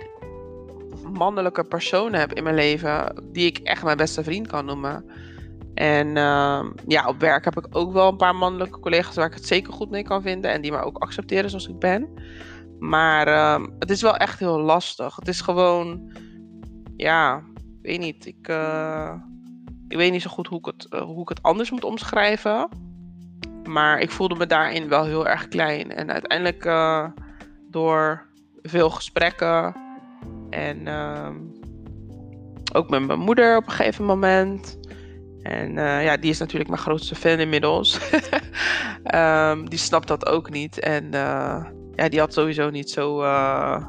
mannelijke 1.12 1.64
persoon 1.64 2.12
heb 2.12 2.32
in 2.32 2.42
mijn 2.42 2.54
leven 2.54 3.24
die 3.32 3.46
ik 3.46 3.58
echt 3.58 3.82
mijn 3.82 3.96
beste 3.96 4.24
vriend 4.24 4.46
kan 4.46 4.64
noemen. 4.64 5.04
En 5.74 6.06
um, 6.16 6.74
ja, 6.86 7.06
op 7.06 7.20
werk 7.20 7.44
heb 7.44 7.58
ik 7.58 7.66
ook 7.70 7.92
wel 7.92 8.08
een 8.08 8.16
paar 8.16 8.34
mannelijke 8.34 8.80
collega's 8.80 9.14
waar 9.14 9.26
ik 9.26 9.34
het 9.34 9.46
zeker 9.46 9.72
goed 9.72 9.90
mee 9.90 10.02
kan 10.02 10.22
vinden 10.22 10.50
en 10.50 10.60
die 10.60 10.70
me 10.70 10.82
ook 10.82 10.98
accepteren 10.98 11.50
zoals 11.50 11.68
ik 11.68 11.78
ben. 11.78 12.08
Maar 12.78 13.54
um, 13.54 13.74
het 13.78 13.90
is 13.90 14.02
wel 14.02 14.16
echt 14.16 14.38
heel 14.38 14.60
lastig. 14.60 15.16
Het 15.16 15.28
is 15.28 15.40
gewoon, 15.40 16.12
ja, 16.96 17.42
weet 17.82 18.00
niet. 18.00 18.26
Ik, 18.26 18.48
uh, 18.48 19.14
ik 19.88 19.96
weet 19.96 20.12
niet 20.12 20.22
zo 20.22 20.30
goed 20.30 20.46
hoe 20.46 20.58
ik 20.58 20.64
het, 20.64 20.86
uh, 20.90 21.00
hoe 21.00 21.22
ik 21.22 21.28
het 21.28 21.42
anders 21.42 21.70
moet 21.70 21.84
omschrijven. 21.84 22.68
Maar 23.64 24.00
ik 24.00 24.10
voelde 24.10 24.34
me 24.34 24.46
daarin 24.46 24.88
wel 24.88 25.04
heel 25.04 25.26
erg 25.26 25.48
klein. 25.48 25.92
En 25.92 26.12
uiteindelijk. 26.12 26.64
Uh, 26.64 27.06
door 27.70 28.26
veel 28.62 28.90
gesprekken 28.90 29.74
en 30.50 30.86
um, 30.86 31.58
ook 32.72 32.90
met 32.90 33.06
mijn 33.06 33.18
moeder 33.18 33.56
op 33.56 33.66
een 33.66 33.72
gegeven 33.72 34.04
moment. 34.04 34.78
En 35.42 35.78
eh, 35.78 36.04
ja, 36.04 36.16
die 36.16 36.30
is 36.30 36.38
natuurlijk 36.38 36.70
mijn 36.70 36.82
grootste 36.82 37.14
fan 37.14 37.38
inmiddels. 37.38 37.98
Ehm, 39.02 39.64
die 39.64 39.78
snapt 39.78 40.08
dat 40.08 40.26
ook 40.26 40.50
niet. 40.50 40.78
En 40.78 41.04
uh, 41.04 41.64
ja, 41.94 42.08
die 42.08 42.18
had 42.18 42.32
sowieso 42.32 42.70
niet 42.70 42.90
zo. 42.90 43.22
Uh, 43.22 43.84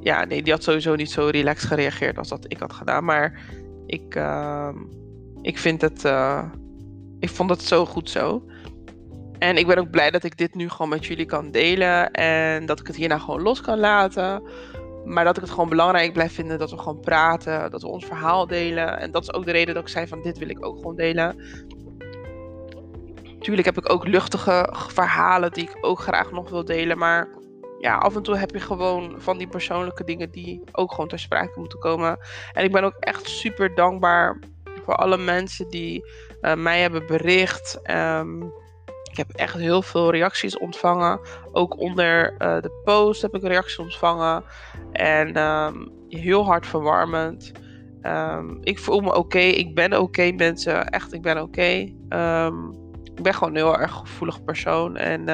ja, 0.00 0.24
nee, 0.24 0.42
die 0.42 0.52
had 0.52 0.62
sowieso 0.62 0.94
niet 0.94 1.10
zo 1.10 1.26
relaxed 1.26 1.68
gereageerd 1.68 2.18
als 2.18 2.28
dat 2.28 2.44
ik 2.48 2.58
had 2.58 2.72
gedaan. 2.72 3.04
Maar 3.04 3.40
ik, 3.86 4.14
ehm, 4.14 4.76
ik 5.42 5.58
vind 5.58 5.80
het. 5.80 6.04
ik 7.18 7.28
vond 7.28 7.50
het 7.50 7.62
zo 7.62 7.86
goed 7.86 8.10
zo. 8.10 8.44
En 9.38 9.56
ik 9.56 9.66
ben 9.66 9.78
ook 9.78 9.90
blij 9.90 10.10
dat 10.10 10.24
ik 10.24 10.36
dit 10.36 10.54
nu 10.54 10.68
gewoon 10.68 10.88
met 10.88 11.06
jullie 11.06 11.26
kan 11.26 11.50
delen. 11.50 12.10
En 12.10 12.66
dat 12.66 12.80
ik 12.80 12.86
het 12.86 12.96
hierna 12.96 13.18
gewoon 13.18 13.42
los 13.42 13.60
kan 13.60 13.78
laten. 13.78 14.42
Maar 15.04 15.24
dat 15.24 15.36
ik 15.36 15.42
het 15.42 15.50
gewoon 15.50 15.68
belangrijk 15.68 16.12
blijf 16.12 16.34
vinden 16.34 16.58
dat 16.58 16.70
we 16.70 16.78
gewoon 16.78 17.00
praten, 17.00 17.70
dat 17.70 17.82
we 17.82 17.88
ons 17.88 18.04
verhaal 18.04 18.46
delen. 18.46 18.98
En 18.98 19.10
dat 19.10 19.22
is 19.22 19.32
ook 19.32 19.44
de 19.44 19.52
reden 19.52 19.74
dat 19.74 19.82
ik 19.82 19.88
zei 19.88 20.06
van 20.06 20.22
dit 20.22 20.38
wil 20.38 20.48
ik 20.48 20.66
ook 20.66 20.76
gewoon 20.76 20.96
delen. 20.96 21.36
Tuurlijk 23.40 23.66
heb 23.66 23.78
ik 23.78 23.92
ook 23.92 24.06
luchtige 24.06 24.72
verhalen 24.72 25.52
die 25.52 25.64
ik 25.64 25.78
ook 25.80 26.00
graag 26.00 26.30
nog 26.30 26.50
wil 26.50 26.64
delen. 26.64 26.98
Maar 26.98 27.28
ja, 27.78 27.96
af 27.96 28.16
en 28.16 28.22
toe 28.22 28.36
heb 28.36 28.50
je 28.50 28.60
gewoon 28.60 29.14
van 29.18 29.38
die 29.38 29.48
persoonlijke 29.48 30.04
dingen 30.04 30.30
die 30.30 30.62
ook 30.72 30.90
gewoon 30.90 31.08
ter 31.08 31.18
sprake 31.18 31.58
moeten 31.58 31.78
komen. 31.78 32.18
En 32.52 32.64
ik 32.64 32.72
ben 32.72 32.84
ook 32.84 32.96
echt 32.98 33.28
super 33.28 33.74
dankbaar 33.74 34.38
voor 34.84 34.94
alle 34.94 35.16
mensen 35.16 35.68
die 35.68 36.04
uh, 36.42 36.54
mij 36.54 36.80
hebben 36.80 37.06
bericht. 37.06 37.80
Um, 37.90 38.52
ik 39.10 39.16
heb 39.16 39.30
echt 39.30 39.54
heel 39.54 39.82
veel 39.82 40.10
reacties 40.10 40.58
ontvangen. 40.58 41.20
Ook 41.52 41.78
onder 41.78 42.32
uh, 42.32 42.60
de 42.60 42.80
post 42.84 43.22
heb 43.22 43.34
ik 43.34 43.42
reacties 43.42 43.78
ontvangen. 43.78 44.44
En 44.92 45.36
um, 45.36 45.92
heel 46.08 46.44
hard 46.44 46.66
verwarmend. 46.66 47.52
Um, 48.02 48.58
ik 48.62 48.78
voel 48.78 49.00
me 49.00 49.14
oké. 49.14 49.38
Ik 49.38 49.74
ben 49.74 50.00
oké, 50.00 50.32
mensen. 50.32 50.88
Echt, 50.88 51.12
ik 51.12 51.22
ben 51.22 51.42
oké. 51.42 51.92
Um, 52.08 52.70
ik 53.14 53.22
ben 53.22 53.34
gewoon 53.34 53.48
een 53.48 53.56
heel 53.56 53.78
erg 53.78 53.92
gevoelig 53.92 54.44
persoon. 54.44 54.96
En 54.96 55.24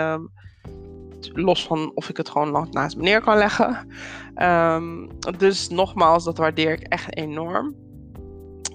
los 1.33 1.67
van 1.67 1.93
of 1.95 2.09
ik 2.09 2.17
het 2.17 2.29
gewoon 2.29 2.69
naast 2.71 2.97
me 2.97 3.03
neer 3.03 3.21
kan 3.21 3.37
leggen. 3.37 3.89
dus 5.39 5.69
nogmaals, 5.69 6.25
dat 6.25 6.39
waardeer 6.39 6.73
ik 6.73 6.81
echt 6.81 7.17
enorm. 7.17 7.75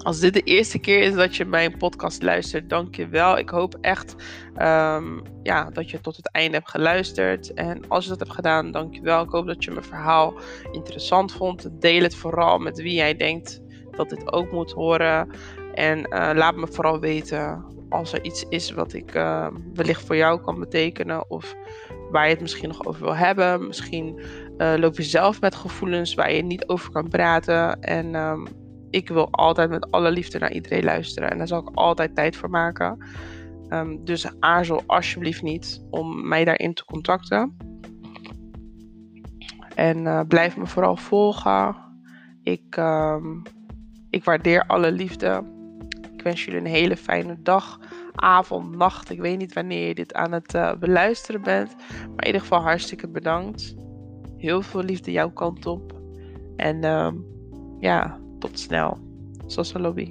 Als 0.03 0.19
dit 0.19 0.33
de 0.33 0.41
eerste 0.41 0.79
keer 0.79 1.01
is 1.01 1.13
dat 1.13 1.35
je 1.35 1.45
mijn 1.45 1.77
podcast 1.77 2.23
luistert, 2.23 2.69
dank 2.69 2.95
je 2.95 3.07
wel. 3.07 3.37
Ik 3.37 3.49
hoop 3.49 3.77
echt 3.81 4.15
um, 4.57 5.21
ja, 5.43 5.69
dat 5.69 5.89
je 5.89 6.01
tot 6.01 6.15
het 6.15 6.31
einde 6.31 6.57
hebt 6.57 6.69
geluisterd. 6.69 7.53
En 7.53 7.87
als 7.87 8.03
je 8.03 8.09
dat 8.09 8.19
hebt 8.19 8.33
gedaan, 8.33 8.71
dank 8.71 8.95
je 8.95 9.01
wel. 9.01 9.23
Ik 9.23 9.29
hoop 9.29 9.47
dat 9.47 9.63
je 9.63 9.71
mijn 9.71 9.85
verhaal 9.85 10.33
interessant 10.71 11.31
vond. 11.31 11.69
Deel 11.81 12.01
het 12.01 12.15
vooral 12.15 12.57
met 12.57 12.81
wie 12.81 12.93
jij 12.93 13.15
denkt 13.15 13.61
dat 13.91 14.09
dit 14.09 14.31
ook 14.33 14.51
moet 14.51 14.71
horen. 14.71 15.29
En 15.73 15.99
uh, 15.99 16.29
laat 16.33 16.55
me 16.55 16.67
vooral 16.67 16.99
weten 16.99 17.65
als 17.89 18.13
er 18.13 18.23
iets 18.23 18.45
is 18.49 18.71
wat 18.71 18.93
ik 18.93 19.15
uh, 19.15 19.47
wellicht 19.73 20.05
voor 20.05 20.15
jou 20.15 20.41
kan 20.41 20.59
betekenen. 20.59 21.29
Of 21.29 21.55
waar 22.11 22.25
je 22.25 22.33
het 22.33 22.41
misschien 22.41 22.67
nog 22.67 22.85
over 22.85 23.01
wil 23.01 23.15
hebben. 23.15 23.67
Misschien 23.67 24.19
uh, 24.57 24.73
loop 24.77 24.97
je 24.97 25.03
zelf 25.03 25.41
met 25.41 25.55
gevoelens 25.55 26.13
waar 26.13 26.33
je 26.33 26.43
niet 26.43 26.67
over 26.67 26.91
kan 26.91 27.09
praten. 27.09 27.81
En 27.81 28.15
um, 28.15 28.47
ik 28.91 29.10
wil 29.10 29.27
altijd 29.32 29.69
met 29.69 29.91
alle 29.91 30.12
liefde 30.12 30.39
naar 30.39 30.51
iedereen 30.51 30.84
luisteren. 30.84 31.32
En 31.32 31.38
daar 31.38 31.47
zal 31.47 31.60
ik 31.60 31.69
altijd 31.73 32.15
tijd 32.15 32.36
voor 32.36 32.49
maken. 32.49 33.06
Um, 33.69 34.06
dus 34.06 34.39
aarzel 34.39 34.84
alsjeblieft 34.86 35.41
niet 35.41 35.86
om 35.89 36.27
mij 36.27 36.45
daarin 36.45 36.73
te 36.73 36.86
contacten. 36.86 37.58
En 39.75 39.97
uh, 39.97 40.21
blijf 40.27 40.58
me 40.58 40.67
vooral 40.67 40.95
volgen. 40.95 41.75
Ik, 42.43 42.75
um, 42.77 43.41
ik 44.10 44.23
waardeer 44.23 44.65
alle 44.67 44.91
liefde. 44.91 45.43
Ik 46.13 46.21
wens 46.21 46.45
jullie 46.45 46.60
een 46.60 46.65
hele 46.65 46.97
fijne 46.97 47.38
dag, 47.41 47.80
avond, 48.15 48.75
nacht. 48.75 49.10
Ik 49.10 49.19
weet 49.19 49.38
niet 49.38 49.54
wanneer 49.54 49.88
je 49.88 49.95
dit 49.95 50.13
aan 50.13 50.32
het 50.32 50.54
uh, 50.54 50.73
beluisteren 50.80 51.41
bent. 51.41 51.75
Maar 51.77 52.19
in 52.19 52.25
ieder 52.25 52.41
geval 52.41 52.62
hartstikke 52.62 53.08
bedankt. 53.08 53.75
Heel 54.38 54.62
veel 54.62 54.84
liefde 54.84 55.12
jouw 55.12 55.32
kant 55.32 55.65
op. 55.65 56.01
En 56.56 56.84
um, 56.84 57.25
ja, 57.80 58.19
tot 58.41 58.60
snel. 58.60 58.97
Zoals 59.47 59.73
lobby. 59.77 60.10